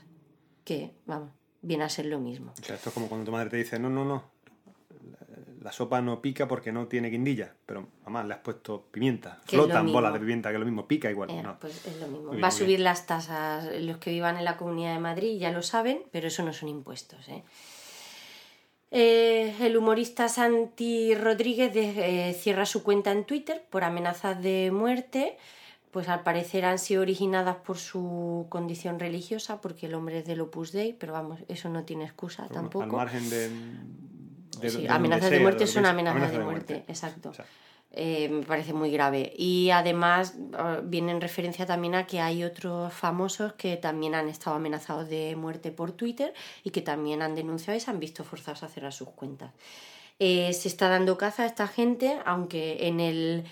que, 0.63 0.91
vamos, 1.05 1.31
viene 1.61 1.85
a 1.85 1.89
ser 1.89 2.05
lo 2.05 2.19
mismo. 2.19 2.53
Esto 2.61 2.73
es 2.73 2.93
como 2.93 3.07
cuando 3.07 3.25
tu 3.25 3.31
madre 3.31 3.49
te 3.49 3.57
dice, 3.57 3.79
no, 3.79 3.89
no, 3.89 4.05
no, 4.05 4.32
la 5.63 5.71
sopa 5.71 6.01
no 6.01 6.21
pica 6.21 6.47
porque 6.47 6.73
no 6.73 6.87
tiene 6.87 7.09
guindilla, 7.09 7.53
pero 7.65 7.87
mamá 8.03 8.23
le 8.23 8.33
has 8.33 8.41
puesto 8.41 8.85
pimienta, 8.91 9.39
flotan 9.45 9.91
bolas 9.91 10.11
de 10.11 10.19
pimienta, 10.19 10.49
que 10.49 10.55
es 10.55 10.59
lo 10.59 10.65
mismo, 10.65 10.85
pica 10.87 11.09
igual. 11.09 11.29
Eh, 11.29 11.43
pues 11.59 11.85
es 11.87 11.99
lo 12.01 12.07
mismo. 12.07 12.37
Va 12.37 12.47
a 12.49 12.51
subir 12.51 12.81
las 12.81 13.05
tasas 13.05 13.69
los 13.79 13.97
que 13.97 14.11
vivan 14.11 14.37
en 14.37 14.43
la 14.43 14.57
Comunidad 14.57 14.93
de 14.93 14.99
Madrid, 14.99 15.39
ya 15.39 15.51
lo 15.51 15.61
saben, 15.61 16.03
pero 16.11 16.27
eso 16.27 16.43
no 16.43 16.51
son 16.51 16.67
impuestos. 16.67 17.29
¿eh? 17.29 17.43
Eh, 18.91 19.55
el 19.61 19.77
humorista 19.77 20.27
Santi 20.27 21.15
Rodríguez 21.15 21.71
cierra 22.37 22.65
su 22.65 22.83
cuenta 22.83 23.11
en 23.11 23.23
Twitter 23.23 23.63
por 23.69 23.85
amenazas 23.85 24.43
de 24.43 24.69
muerte, 24.69 25.37
pues 25.91 26.09
al 26.09 26.23
parecer 26.23 26.65
han 26.65 26.77
sido 26.77 27.03
originadas 27.03 27.55
por 27.57 27.77
su 27.77 28.47
condición 28.49 28.99
religiosa, 28.99 29.61
porque 29.61 29.85
el 29.85 29.93
hombre 29.93 30.19
es 30.19 30.25
del 30.25 30.41
Opus 30.41 30.73
Dei, 30.73 30.91
pero 30.91 31.13
vamos, 31.13 31.39
eso 31.47 31.69
no 31.69 31.85
tiene 31.85 32.03
excusa 32.03 32.49
tampoco. 32.49 32.83
Al 32.83 32.91
margen 32.91 33.29
de 33.29 33.49
amenazas 34.89 35.29
de 35.29 35.39
muerte 35.39 35.67
son 35.67 35.85
amenazas 35.85 36.31
de, 36.31 36.39
muerte, 36.39 36.83
exacto. 36.87 37.31
Eh, 37.95 38.27
me 38.27 38.43
parece 38.43 38.73
muy 38.73 38.89
grave. 38.89 39.31
Y 39.37 39.69
además 39.69 40.33
ah, 40.53 40.79
viene 40.83 41.11
en 41.11 41.21
referencia 41.21 41.67
también 41.67 41.93
a 41.93 42.07
que 42.07 42.19
hay 42.19 42.43
otros 42.43 42.91
famosos 42.91 43.53
que 43.53 43.77
también 43.77 44.15
han 44.15 44.29
estado 44.29 44.55
amenazados 44.55 45.09
de 45.09 45.35
muerte 45.35 45.71
por 45.71 45.91
Twitter 45.91 46.33
y 46.63 46.71
que 46.71 46.81
también 46.81 47.21
han 47.21 47.35
denunciado 47.35 47.77
y 47.77 47.79
se 47.79 47.91
han 47.91 47.99
visto 47.99 48.23
forzados 48.23 48.63
a 48.63 48.67
cerrar 48.67 48.93
sus 48.93 49.09
cuentas. 49.09 49.51
Eh, 50.17 50.53
se 50.53 50.69
está 50.69 50.89
dando 50.89 51.17
caza 51.17 51.43
a 51.43 51.45
esta 51.45 51.67
gente, 51.67 52.19
aunque 52.25 52.87
en 52.87 52.99
el 52.99 53.43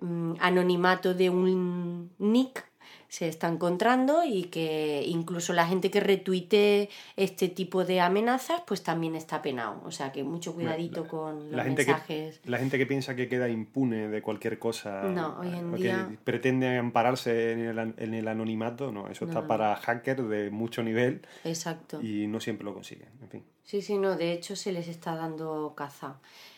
mm, 0.00 0.34
anonimato 0.38 1.14
de 1.14 1.30
un 1.30 2.12
nick 2.18 2.64
se 3.08 3.26
está 3.26 3.48
encontrando 3.48 4.22
y 4.24 4.44
que 4.44 5.02
incluso 5.06 5.54
la 5.54 5.66
gente 5.66 5.90
que 5.90 6.00
retuite 6.00 6.90
este 7.16 7.48
tipo 7.48 7.84
de 7.84 8.00
amenazas 8.00 8.62
pues 8.66 8.82
también 8.82 9.14
está 9.14 9.40
penado. 9.40 9.80
O 9.84 9.90
sea 9.90 10.12
que 10.12 10.22
mucho 10.24 10.54
cuidadito 10.54 11.08
con 11.08 11.46
los 11.46 11.52
la 11.52 11.64
gente 11.64 11.86
mensajes. 11.86 12.38
Que, 12.38 12.50
la 12.50 12.58
gente 12.58 12.76
que 12.76 12.86
piensa 12.86 13.16
que 13.16 13.28
queda 13.28 13.48
impune 13.48 14.08
de 14.08 14.22
cualquier 14.22 14.58
cosa 14.58 15.02
no, 15.04 15.38
hoy 15.40 15.48
en 15.48 15.74
día... 15.74 16.06
que 16.10 16.18
pretende 16.18 16.76
ampararse 16.76 17.52
en 17.52 17.60
el, 17.60 17.94
en 17.96 18.14
el 18.14 18.28
anonimato, 18.28 18.92
no, 18.92 19.08
eso 19.08 19.24
está 19.24 19.46
para 19.46 19.74
hackers 19.76 20.28
de 20.28 20.50
mucho 20.50 20.82
nivel. 20.82 21.22
Exacto. 21.44 22.02
Y 22.02 22.26
no 22.26 22.40
siempre 22.40 22.64
lo 22.64 22.74
consiguen, 22.74 23.08
en 23.22 23.28
fin. 23.30 23.44
Sí, 23.64 23.82
sí, 23.82 23.98
no, 23.98 24.16
de 24.16 24.32
hecho 24.32 24.54
se 24.54 24.72
les 24.72 24.88
está 24.88 25.14
dando 25.14 25.74
caza 25.74 26.16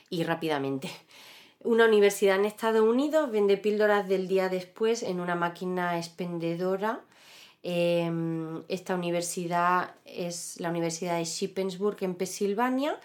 y 0.08 0.24
rápidamente. 0.24 0.90
Una 1.62 1.84
universidad 1.84 2.36
en 2.36 2.46
Estados 2.46 2.80
Unidos 2.80 3.30
vende 3.30 3.58
píldoras 3.58 4.08
del 4.08 4.28
día 4.28 4.48
después 4.48 5.02
en 5.02 5.20
una 5.20 5.34
máquina 5.34 5.98
expendedora. 5.98 7.00
Em, 7.62 8.62
esta 8.68 8.94
universidad 8.94 9.94
es 10.06 10.58
la 10.58 10.70
Universidad 10.70 11.18
de 11.18 11.24
Shippensburg 11.24 11.98
en 12.00 12.14
Pensilvania 12.14 12.98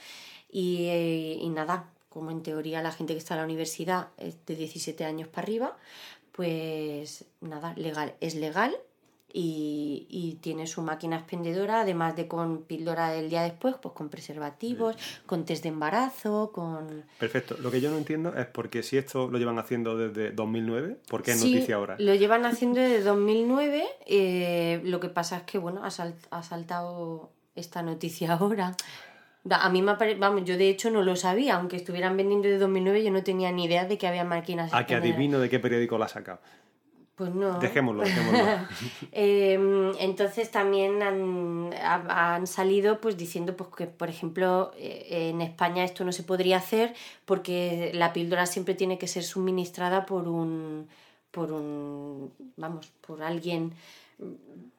y, 0.49 0.85
eh, 0.85 1.37
y, 1.41 1.49
nada, 1.49 1.91
como 2.07 2.31
en 2.31 2.43
teoría 2.43 2.81
la 2.81 2.93
gente 2.93 3.11
que 3.13 3.19
está 3.19 3.33
en 3.33 3.39
la 3.39 3.45
universidad 3.45 4.07
es 4.17 4.45
de 4.45 4.55
17 4.55 5.03
años 5.03 5.27
para 5.27 5.43
arriba, 5.43 5.77
pues 6.31 7.25
nada, 7.41 7.73
legal, 7.75 8.15
es 8.21 8.35
legal 8.35 8.73
y, 9.37 10.37
tiene 10.41 10.67
su 10.67 10.81
máquina 10.81 11.17
expendedora, 11.17 11.81
además 11.81 12.15
de 12.15 12.27
con 12.27 12.63
píldora 12.63 13.09
del 13.09 13.29
día 13.29 13.41
después, 13.41 13.75
pues 13.81 13.93
con 13.93 14.09
preservativos, 14.09 14.95
con 15.25 15.43
test 15.43 15.63
de 15.63 15.69
embarazo, 15.69 16.51
con... 16.53 17.03
Perfecto. 17.19 17.57
Lo 17.59 17.71
que 17.71 17.81
yo 17.81 17.89
no 17.89 17.97
entiendo 17.97 18.33
es 18.35 18.45
porque 18.45 18.83
si 18.83 18.97
esto 18.97 19.27
lo 19.27 19.37
llevan 19.37 19.59
haciendo 19.59 19.97
desde 19.97 20.31
2009, 20.31 20.97
¿por 21.09 21.23
qué 21.23 21.31
es 21.31 21.43
noticia 21.43 21.75
ahora? 21.75 21.95
lo 21.99 22.15
llevan 22.15 22.45
haciendo 22.45 22.79
desde 22.79 23.01
2009, 23.01 23.85
eh, 24.05 24.81
lo 24.83 24.99
que 24.99 25.09
pasa 25.09 25.37
es 25.37 25.43
que, 25.43 25.57
bueno, 25.57 25.81
ha, 25.83 25.89
ha 26.31 26.43
saltado 26.43 27.31
esta 27.55 27.81
noticia 27.81 28.33
ahora. 28.33 28.75
A 29.49 29.69
mí 29.69 29.81
me 29.81 29.95
Vamos, 30.15 30.43
yo 30.45 30.57
de 30.57 30.69
hecho 30.69 30.89
no 30.89 31.03
lo 31.03 31.15
sabía, 31.15 31.55
aunque 31.55 31.75
estuvieran 31.75 32.15
vendiendo 32.17 32.47
desde 32.47 32.59
2009, 32.59 33.03
yo 33.03 33.11
no 33.11 33.23
tenía 33.23 33.51
ni 33.51 33.65
idea 33.65 33.85
de 33.85 33.97
que 33.97 34.07
había 34.07 34.23
máquinas. 34.23 34.73
A 34.73 34.85
que 34.85 34.95
adivino 34.95 35.39
de 35.39 35.49
qué 35.49 35.59
periódico 35.59 35.97
la 35.97 36.05
ha 36.05 36.09
sacado. 36.09 36.39
Pues 37.15 37.33
no. 37.33 37.59
Dejémoslo, 37.59 38.03
dejémoslo. 38.03 38.67
Em, 39.11 39.93
entonces 39.99 40.51
también 40.51 41.01
han, 41.01 41.73
han, 41.81 42.45
salido 42.45 42.99
pues 42.99 43.15
diciendo 43.15 43.55
pues, 43.55 43.69
que, 43.69 43.87
por 43.87 44.09
ejemplo, 44.09 44.73
eh, 44.77 45.29
en 45.29 45.41
España 45.41 45.85
esto 45.85 46.03
no 46.03 46.11
se 46.11 46.23
podría 46.23 46.57
hacer 46.57 46.93
porque 47.23 47.91
la 47.93 48.11
píldora 48.11 48.45
siempre 48.45 48.75
tiene 48.75 48.97
que 48.97 49.07
ser 49.07 49.23
suministrada 49.23 50.05
por 50.05 50.27
un, 50.27 50.89
por 51.31 51.53
un, 51.53 52.33
vamos, 52.57 52.91
por 52.99 53.23
alguien 53.23 53.71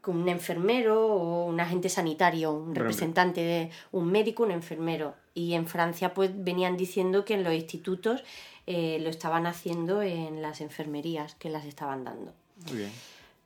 un 0.07 0.29
enfermero 0.29 1.07
o 1.07 1.47
un 1.47 1.61
agente 1.61 1.89
sanitario, 1.89 2.53
un 2.53 2.75
representante 2.75 3.43
de 3.43 3.71
un 3.93 4.11
médico, 4.11 4.45
un 4.45 4.53
enfermero. 4.53 5.15
Y 5.35 5.55
en 5.55 5.67
Francia 5.67 6.15
pues 6.15 6.31
venían 6.35 6.77
diciendo 6.77 7.25
que 7.25 7.35
en 7.35 7.45
los 7.45 7.53
institutos 7.53 8.23
eh, 8.67 8.99
lo 9.01 9.11
estaban 9.11 9.47
haciendo 9.47 10.03
en 10.03 10.43
las 10.43 10.61
enfermerías, 10.61 11.35
que 11.37 11.51
las 11.51 11.65
estaban 11.65 12.05
dando. 12.05 12.33
Muy 12.69 12.79
bien. 12.79 12.93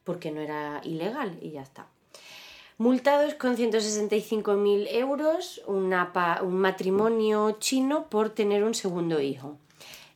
Porque 0.05 0.31
no 0.31 0.41
era 0.41 0.81
ilegal 0.85 1.39
y 1.43 1.51
ya 1.51 1.63
está. 1.63 1.87
Multados 2.79 3.35
con 3.35 3.57
165.000 3.57 4.87
euros, 4.91 5.61
una 5.67 6.13
pa- 6.15 6.41
un 6.43 6.57
matrimonio 6.57 7.57
chino 7.61 8.07
por 8.09 8.31
tener 8.31 8.65
un 8.65 8.75
segundo 8.75 9.21
hijo. 9.21 9.59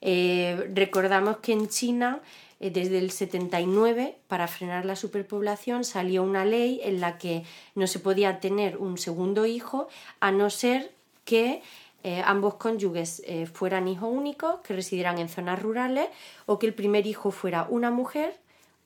Eh, 0.01 0.71
recordamos 0.75 1.39
que 1.39 1.53
en 1.53 1.69
China, 1.69 2.21
eh, 2.61 2.71
desde 2.71 2.99
el 2.99 3.11
79, 3.11 4.17
para 4.29 4.49
frenar 4.49 4.87
la 4.87 4.97
superpoblación, 4.97 5.85
salió 5.85 6.23
una 6.23 6.47
ley 6.47 6.81
en 6.85 7.01
la 7.01 7.19
que 7.19 7.45
no 7.75 7.87
se 7.87 7.99
podía 7.99 8.41
tener 8.41 8.79
un 8.79 8.97
segundo 8.97 9.45
hijo 9.45 9.89
a 10.21 10.31
no 10.33 10.49
ser 10.49 10.91
que 11.27 11.63
eh, 12.05 12.23
ambos 12.25 12.55
cónyuges 12.55 13.21
eh, 13.27 13.47
fueran 13.47 13.89
hijos 13.89 14.11
únicos, 14.13 14.61
que 14.61 14.75
residieran 14.75 15.19
en 15.19 15.29
zonas 15.29 15.61
rurales 15.61 16.09
o 16.47 16.59
que 16.59 16.67
el 16.69 16.75
primer 16.75 17.07
hijo 17.07 17.31
fuera 17.33 17.67
una 17.69 17.91
mujer 17.91 18.39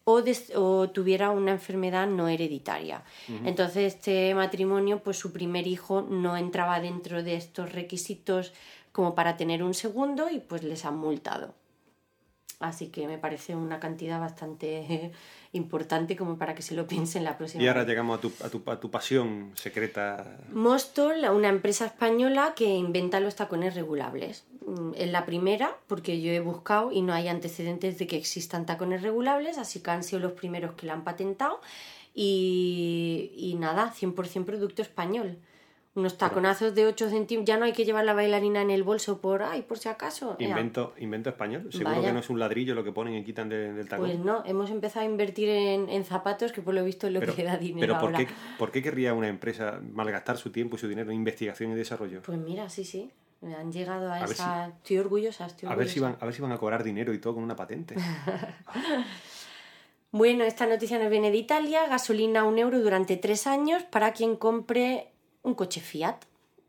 o, 0.05 0.23
des- 0.23 0.53
o 0.57 0.89
tuviera 0.89 1.29
una 1.31 1.51
enfermedad 1.53 2.07
no 2.07 2.29
hereditaria. 2.29 3.03
Entonces 3.45 3.95
este 3.95 4.35
matrimonio, 4.35 5.01
pues 5.05 5.19
su 5.19 5.33
primer 5.33 5.67
hijo 5.67 6.01
no 6.09 6.37
entraba 6.39 6.81
dentro 6.81 7.23
de 7.23 7.35
estos 7.37 7.73
requisitos 7.73 8.53
como 8.93 9.15
para 9.15 9.37
tener 9.37 9.63
un 9.63 9.75
segundo 9.75 10.31
y 10.31 10.39
pues 10.41 10.63
les 10.63 10.85
han 10.87 10.97
multado. 10.97 11.53
Así 12.61 12.89
que 12.89 13.07
me 13.07 13.19
parece 13.19 13.55
una 13.55 13.79
cantidad 13.79 14.19
bastante 14.19 15.13
importante 15.53 16.17
como 16.17 16.37
para 16.39 16.55
que 16.57 16.63
se 16.63 16.75
lo 16.75 16.87
piensen 16.89 17.23
la 17.23 17.39
próxima 17.39 17.63
Y 17.63 17.69
ahora 17.69 17.81
vez. 17.81 17.89
llegamos 17.89 18.19
a 18.19 18.21
tu, 18.21 18.33
a 18.45 18.49
tu, 18.49 18.63
a 18.71 18.81
tu 18.81 18.91
pasión 18.91 19.53
secreta. 19.55 20.39
Mostol, 20.53 21.25
una 21.33 21.49
empresa 21.51 21.87
española 21.87 22.55
que 22.57 22.65
inventa 22.75 23.21
los 23.21 23.37
tacones 23.37 23.75
regulables. 23.77 24.45
Mm, 24.67 24.91
Es 24.97 25.09
la 25.13 25.25
primera, 25.25 25.77
porque 25.87 26.21
yo 26.21 26.33
he 26.33 26.41
buscado 26.41 26.91
y 26.91 27.01
no 27.03 27.13
hay 27.15 27.29
antecedentes 27.29 27.97
de 27.99 28.09
que 28.09 28.17
existan 28.17 28.67
tacones 28.67 29.03
regulables, 29.03 29.57
así 29.57 29.81
que 29.81 29.91
han 29.93 30.03
sido 30.03 30.19
los 30.21 30.33
primeros 30.33 30.73
que 30.75 30.87
la 30.87 30.95
han 30.95 31.05
patentado. 31.05 31.61
Y, 32.13 33.31
y 33.37 33.55
nada, 33.55 33.93
100% 33.95 34.45
producto 34.45 34.83
español. 34.83 35.39
Unos 35.99 36.17
taconazos 36.17 36.75
de 36.75 36.87
8 36.87 37.11
centímetros. 37.11 37.47
Ya 37.49 37.59
no 37.59 37.65
hay 37.65 37.73
que 37.73 37.85
llevar 37.85 38.05
la 38.05 38.15
bailarina 38.15 38.63
en 38.63 38.71
el 38.71 38.83
bolso 38.85 39.21
por, 39.21 39.43
ay, 39.43 39.63
por 39.63 39.79
si 39.79 39.89
acaso. 39.89 40.37
Invento, 40.39 40.95
invento 40.99 41.29
español. 41.31 41.69
Seguro 41.73 41.91
Vaya. 41.97 42.09
que 42.09 42.13
no 42.13 42.21
es 42.21 42.31
un 42.31 42.39
ladrillo 42.39 42.75
lo 42.75 42.85
que 42.85 42.93
ponen 42.93 43.15
y 43.17 43.25
quitan 43.25 43.49
de- 43.49 43.73
del 43.73 43.89
tacón. 43.89 44.07
Pues 44.07 44.19
no, 44.21 44.43
hemos 44.47 44.71
empezado 44.71 45.05
a 45.05 45.09
invertir 45.09 45.49
en, 45.49 45.89
en 45.89 46.05
zapatos, 46.05 46.53
que 46.53 46.63
por 46.63 46.75
lo 46.75 46.85
visto 46.85 47.07
es 47.09 47.13
lo 47.13 47.21
pero, 47.21 47.35
que 47.35 47.43
da 47.45 47.57
dinero 47.57 47.81
pero 47.81 47.95
¿por, 47.99 48.15
ahora. 48.15 48.19
qué, 48.27 48.33
¿por 48.59 48.71
qué 48.71 48.83
querría 48.83 49.13
una 49.15 49.29
empresa 49.29 49.81
malgastar 49.93 50.37
su 50.37 50.51
tiempo 50.53 50.77
y 50.77 50.79
su 50.79 50.87
dinero 50.89 51.11
en 51.11 51.17
investigación 51.17 51.73
y 51.73 51.75
desarrollo? 51.75 52.23
Pues 52.23 52.39
mira, 52.39 52.69
sí, 52.71 52.85
sí. 52.85 53.11
Han 53.43 53.71
llegado 53.73 54.11
a, 54.13 54.25
esa. 54.25 54.69
Estoy 54.69 54.99
orgullosa, 54.99 55.47
estoy 55.47 55.69
A 55.69 55.75
ver, 55.75 55.89
si 55.89 55.99
orgullosa. 55.99 56.13
van, 56.13 56.23
a 56.23 56.25
ver 56.27 56.35
si 56.35 56.43
van 56.43 56.53
a 56.53 56.59
cobrar 56.59 56.83
dinero 56.85 57.13
y 57.13 57.19
todo 57.19 57.35
con 57.35 57.43
una 57.43 57.57
patente. 57.57 57.95
Bueno, 60.11 60.45
esta 60.45 60.67
noticia 60.67 60.99
nos 60.99 61.11
viene 61.11 61.31
de 61.31 61.37
Italia. 61.37 61.87
Gasolina 61.87 62.41
a 62.41 62.45
un 62.45 62.59
euro 62.59 62.81
durante 62.81 63.17
tres 63.19 63.47
años 63.47 63.83
para 63.83 64.13
quien 64.13 64.37
compre 64.37 65.09
un 65.43 65.55
coche 65.55 65.81
Fiat. 65.81 66.25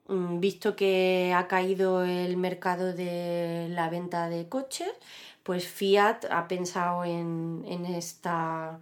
Mm, 0.08 0.40
Visto 0.40 0.76
que 0.76 1.34
ha 1.36 1.48
caído 1.48 2.04
el 2.04 2.38
mercado 2.38 2.94
de 2.94 3.68
la 3.70 3.90
venta 3.90 4.30
de 4.30 4.48
coches, 4.50 4.92
pues 5.44 5.68
Fiat 5.68 6.26
ha 6.32 6.48
pensado 6.48 7.04
en, 7.06 7.64
en 7.68 7.86
esta, 7.86 8.80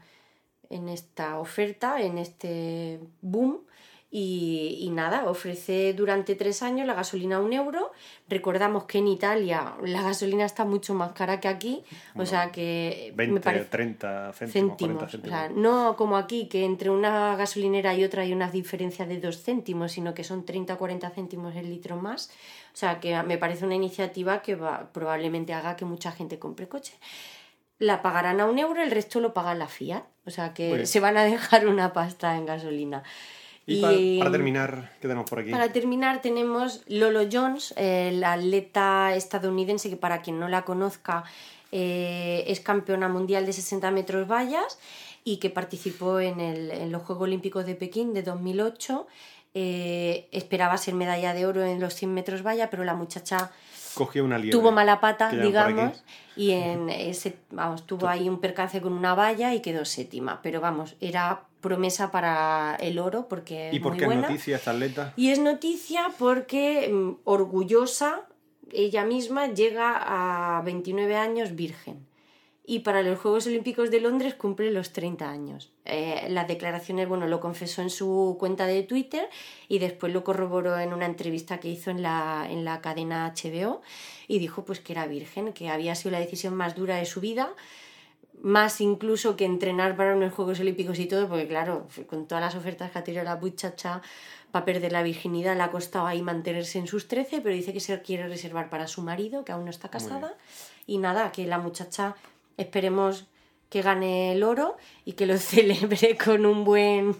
en 0.69 0.89
esta 0.89 1.39
oferta, 1.39 2.01
en 2.01 2.17
este 2.17 2.99
boom. 3.21 3.61
Y, 4.09 4.77
y 4.79 4.89
nada, 4.89 5.25
ofrece 5.29 5.93
durante 5.93 6.35
tres 6.35 6.63
años 6.63 6.87
la 6.87 6.93
gasolina 6.93 7.35
a 7.35 7.39
un 7.39 7.51
euro. 7.51 7.91
Recordamos 8.29 8.85
que 8.85 8.99
en 8.99 9.07
Italia 9.09 9.75
la 9.83 10.01
gasolina 10.01 10.45
está 10.45 10.63
mucho 10.63 10.93
más 10.93 11.11
cara 11.11 11.41
que 11.41 11.49
aquí, 11.49 11.83
o 12.15 12.25
sea 12.25 12.51
que 12.53 13.11
20, 13.17 13.33
me 13.33 13.41
parece 13.41 13.65
30 13.65 14.31
céntimos, 14.31 14.53
céntimos. 14.53 14.97
40 14.99 15.05
O 15.05 15.09
céntimos. 15.09 15.37
sea, 15.37 15.49
no 15.49 15.97
como 15.97 16.15
aquí, 16.15 16.47
que 16.47 16.63
entre 16.63 16.89
una 16.89 17.35
gasolinera 17.35 17.95
y 17.95 18.05
otra 18.05 18.21
hay 18.21 18.31
una 18.31 18.49
diferencia 18.49 19.05
de 19.05 19.19
dos 19.19 19.43
céntimos, 19.43 19.91
sino 19.91 20.13
que 20.13 20.23
son 20.23 20.45
30 20.45 20.75
o 20.75 20.77
40 20.77 21.09
céntimos 21.09 21.55
el 21.57 21.69
litro 21.69 21.97
más. 21.97 22.29
O 22.73 22.77
sea, 22.77 23.01
que 23.01 23.21
me 23.23 23.37
parece 23.37 23.65
una 23.65 23.75
iniciativa 23.75 24.41
que 24.41 24.55
va, 24.55 24.89
probablemente 24.93 25.53
haga 25.53 25.75
que 25.75 25.83
mucha 25.83 26.13
gente 26.13 26.39
compre 26.39 26.69
coche. 26.69 26.93
La 27.79 28.01
pagarán 28.01 28.39
a 28.39 28.45
un 28.45 28.57
euro, 28.57 28.81
el 28.81 28.89
resto 28.89 29.19
lo 29.19 29.33
paga 29.33 29.53
la 29.53 29.67
Fiat. 29.67 30.03
O 30.25 30.29
sea, 30.31 30.53
que 30.53 30.73
bien. 30.73 30.87
se 30.87 30.99
van 30.99 31.17
a 31.17 31.23
dejar 31.23 31.67
una 31.67 31.91
pasta 31.91 32.37
en 32.37 32.45
gasolina. 32.45 33.03
Y, 33.67 33.81
pa- 34.17 34.23
para 34.25 34.31
terminar, 34.31 34.91
¿qué 35.01 35.07
tenemos 35.07 35.29
por 35.29 35.39
aquí? 35.39 35.51
Para 35.51 35.71
terminar 35.71 36.21
tenemos 36.21 36.81
Lolo 36.87 37.27
Jones, 37.31 37.73
eh, 37.77 38.11
la 38.13 38.33
atleta 38.33 39.13
estadounidense 39.13 39.89
que 39.89 39.97
para 39.97 40.21
quien 40.21 40.39
no 40.39 40.47
la 40.47 40.63
conozca 40.63 41.25
eh, 41.73 42.45
es 42.47 42.61
campeona 42.61 43.09
mundial 43.09 43.45
de 43.45 43.51
60 43.51 43.91
metros 43.91 44.25
vallas 44.27 44.79
y 45.25 45.37
que 45.37 45.49
participó 45.49 46.19
en, 46.21 46.39
el- 46.39 46.71
en 46.71 46.91
los 46.93 47.01
Juegos 47.03 47.23
Olímpicos 47.25 47.65
de 47.65 47.75
Pekín 47.75 48.13
de 48.13 48.23
2008. 48.23 49.05
Eh, 49.53 50.27
esperaba 50.31 50.77
ser 50.77 50.93
medalla 50.93 51.33
de 51.33 51.45
oro 51.45 51.63
en 51.65 51.79
los 51.81 51.93
100 51.95 52.13
metros 52.13 52.43
valla, 52.43 52.69
pero 52.69 52.83
la 52.85 52.93
muchacha 52.93 53.51
Cogió 53.95 54.23
una 54.23 54.37
liebre. 54.37 54.51
tuvo 54.57 54.71
mala 54.71 54.99
pata, 55.01 55.29
digamos, 55.47 56.03
y 56.35 56.51
en 56.51 56.89
ese, 56.89 57.35
vamos, 57.49 57.85
tuvo 57.87 58.07
ahí 58.07 58.29
un 58.29 58.39
percance 58.39 58.79
con 58.81 58.93
una 58.93 59.15
valla 59.15 59.53
y 59.55 59.61
quedó 59.61 59.83
séptima. 59.83 60.39
Pero 60.43 60.61
vamos, 60.61 60.95
era 61.01 61.41
promesa 61.67 62.11
para 62.11 62.77
el 62.79 62.97
oro 62.99 63.27
porque 63.27 63.69
es 63.69 63.73
¿Y 63.75 63.79
por 63.79 63.91
muy 63.91 63.99
qué 63.99 64.05
es 64.05 64.07
buena. 64.07 64.21
noticia 64.29 64.55
esta 64.55 64.71
atleta? 64.71 65.13
Y 65.17 65.29
es 65.31 65.39
noticia 65.39 66.11
porque 66.17 66.89
mm, 66.91 67.11
orgullosa 67.25 68.27
ella 68.71 69.03
misma 69.05 69.47
llega 69.47 70.57
a 70.57 70.61
29 70.61 71.15
años 71.15 71.55
virgen. 71.55 72.05
Y 72.69 72.79
para 72.79 73.01
los 73.01 73.17
Juegos 73.17 73.47
Olímpicos 73.47 73.91
de 73.91 74.01
Londres 74.01 74.33
cumple 74.35 74.71
los 74.71 74.91
30 74.91 75.29
años. 75.29 75.71
Eh, 75.85 76.27
las 76.29 76.49
declaraciones, 76.49 77.07
bueno, 77.07 77.25
lo 77.25 77.39
confesó 77.39 77.81
en 77.81 77.89
su 77.89 78.35
cuenta 78.37 78.65
de 78.65 78.83
Twitter 78.83 79.29
y 79.69 79.79
después 79.79 80.11
lo 80.11 80.25
corroboró 80.25 80.77
en 80.77 80.91
una 80.93 81.05
entrevista 81.05 81.61
que 81.61 81.69
hizo 81.69 81.91
en 81.91 82.01
la, 82.01 82.45
en 82.49 82.65
la 82.65 82.81
cadena 82.81 83.33
HBO 83.33 83.81
y 84.27 84.39
dijo 84.39 84.65
pues 84.65 84.81
que 84.81 84.91
era 84.91 85.07
virgen, 85.07 85.53
que 85.53 85.69
había 85.69 85.95
sido 85.95 86.11
la 86.11 86.19
decisión 86.19 86.55
más 86.55 86.75
dura 86.75 86.97
de 86.97 87.05
su 87.05 87.21
vida, 87.21 87.53
más 88.41 88.81
incluso 88.81 89.35
que 89.35 89.45
entrenar 89.45 89.95
para 89.95 90.15
unos 90.15 90.33
Juegos 90.33 90.59
Olímpicos 90.59 90.99
y 90.99 91.07
todo, 91.07 91.27
porque 91.27 91.47
claro, 91.47 91.87
con 92.07 92.27
todas 92.27 92.43
las 92.43 92.55
ofertas 92.55 92.91
que 92.91 92.99
ha 92.99 93.03
tenido 93.03 93.23
la 93.23 93.35
muchacha 93.35 94.01
para 94.51 94.65
perder 94.65 94.91
la 94.91 95.03
virginidad, 95.03 95.55
le 95.55 95.63
ha 95.63 95.71
costado 95.71 96.05
ahí 96.05 96.21
mantenerse 96.21 96.79
en 96.79 96.87
sus 96.87 97.07
13, 97.07 97.41
pero 97.41 97.55
dice 97.55 97.73
que 97.73 97.79
se 97.79 98.01
quiere 98.01 98.27
reservar 98.27 98.69
para 98.69 98.87
su 98.87 99.01
marido, 99.01 99.43
que 99.43 99.51
aún 99.51 99.65
no 99.65 99.71
está 99.71 99.89
casada. 99.89 100.35
Y 100.85 100.99
nada, 100.99 101.31
que 101.31 101.45
la 101.45 101.57
muchacha 101.57 102.15
esperemos 102.55 103.25
que 103.69 103.81
gane 103.81 104.31
el 104.31 104.43
oro 104.43 104.77
y 105.03 105.13
que 105.13 105.25
lo 105.25 105.37
celebre 105.37 106.17
con 106.17 106.45
un 106.45 106.63
buen, 106.63 107.15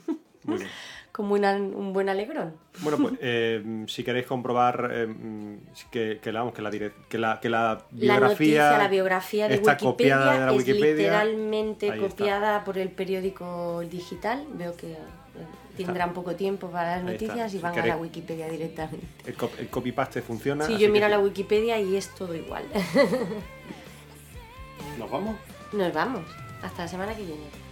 Con 1.17 1.27
buena- 1.30 1.56
un 1.56 1.93
buen 1.93 2.10
alegrón. 2.10 2.53
Bueno, 2.82 2.99
pues 2.99 3.13
eh, 3.21 3.84
si 3.88 4.03
queréis 4.03 4.27
comprobar 4.27 4.89
eh, 4.93 5.08
que, 5.89 6.19
vamos, 6.32 6.53
que, 6.53 6.62
la 6.62 6.69
que, 6.69 7.17
la, 7.17 7.39
que 7.39 7.49
la 7.49 7.60
La 7.73 7.80
biografía, 7.91 8.30
noticia, 8.30 8.77
la 8.77 8.88
biografía 8.88 9.47
de 9.47 9.56
está 9.56 9.71
Wikipedia, 9.71 9.91
copiada 9.91 10.34
de 10.34 10.39
la 10.45 10.51
es 10.62 10.67
literalmente 10.67 11.91
Ahí 11.91 11.97
está. 12.03 12.10
copiada 12.10 12.63
por 12.63 12.77
el 12.77 12.89
periódico 12.89 13.80
digital. 13.89 14.45
Veo 14.53 14.77
que 14.77 14.91
eh, 14.91 14.97
tendrán 15.75 16.13
poco 16.13 16.36
tiempo 16.36 16.69
para 16.69 16.97
las 16.97 17.06
Ahí 17.08 17.15
está. 17.15 17.25
noticias 17.25 17.53
y 17.56 17.58
Si 17.58 17.63
van 17.63 17.80
a 17.80 17.86
la 17.88 17.97
Wikipedia 17.97 18.47
directamente. 18.47 19.08
El, 19.25 19.36
el 19.58 19.69
copy-paste 19.69 20.21
funciona. 20.21 20.65
Sí, 20.67 20.77
yo 20.77 20.88
miro 20.91 21.08
la 21.08 21.17
Wikipedia 21.19 21.80
y 21.80 21.95
es 21.95 22.13
todo 22.13 22.36
igual. 22.36 22.63
¿Nos 24.99 25.10
vamos? 25.10 25.36
Nos 25.73 25.91
vamos. 25.93 26.21
Hasta 26.62 26.84
la 26.84 26.88
semana 26.88 27.15
que 27.15 27.23
viene. 27.23 27.66